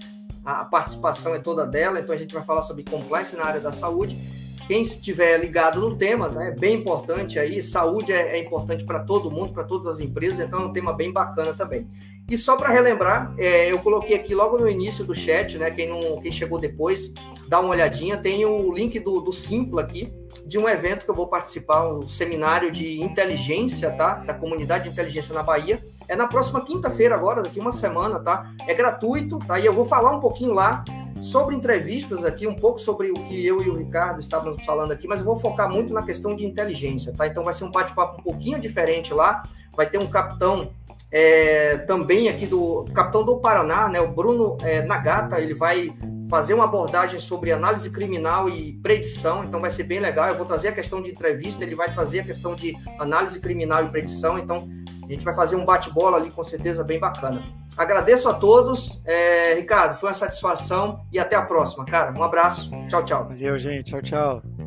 [0.44, 3.72] a participação é toda dela, então a gente vai falar sobre compliance na área da
[3.72, 4.41] saúde.
[4.66, 9.00] Quem estiver ligado no tema, né, é bem importante aí, saúde é, é importante para
[9.00, 11.88] todo mundo, para todas as empresas, então é um tema bem bacana também.
[12.30, 15.70] E só para relembrar, é, eu coloquei aqui logo no início do chat, né?
[15.70, 17.12] Quem, não, quem chegou depois,
[17.48, 18.16] dá uma olhadinha.
[18.16, 20.11] Tem o link do, do Simpla aqui,
[20.46, 24.14] de um evento que eu vou participar, um seminário de inteligência, tá?
[24.14, 25.78] Da comunidade de inteligência na Bahia.
[26.08, 28.50] É na próxima quinta-feira, agora, daqui uma semana, tá?
[28.66, 29.58] É gratuito, tá?
[29.58, 30.84] E eu vou falar um pouquinho lá
[31.22, 35.07] sobre entrevistas aqui, um pouco sobre o que eu e o Ricardo estávamos falando aqui,
[35.07, 37.28] mas eu vou focar muito na questão de inteligência, tá?
[37.28, 39.42] Então vai ser um bate-papo um pouquinho diferente lá.
[39.74, 40.72] Vai ter um capitão
[41.11, 44.00] é, também aqui do capitão do Paraná, né?
[44.00, 45.94] O Bruno é, Nagata, ele vai
[46.28, 50.28] fazer uma abordagem sobre análise criminal e predição, então vai ser bem legal.
[50.28, 53.84] Eu vou trazer a questão de entrevista, ele vai trazer a questão de análise criminal
[53.84, 54.68] e predição, então
[55.04, 57.42] a gente vai fazer um bate-bola ali com certeza bem bacana.
[57.76, 59.03] Agradeço a todos.
[59.04, 62.12] É, Ricardo, foi uma satisfação e até a próxima, cara.
[62.12, 62.70] Um abraço.
[62.88, 63.29] Tchau, tchau.
[63.29, 63.91] Valeu, gente.
[63.91, 64.62] Tchau, tchau.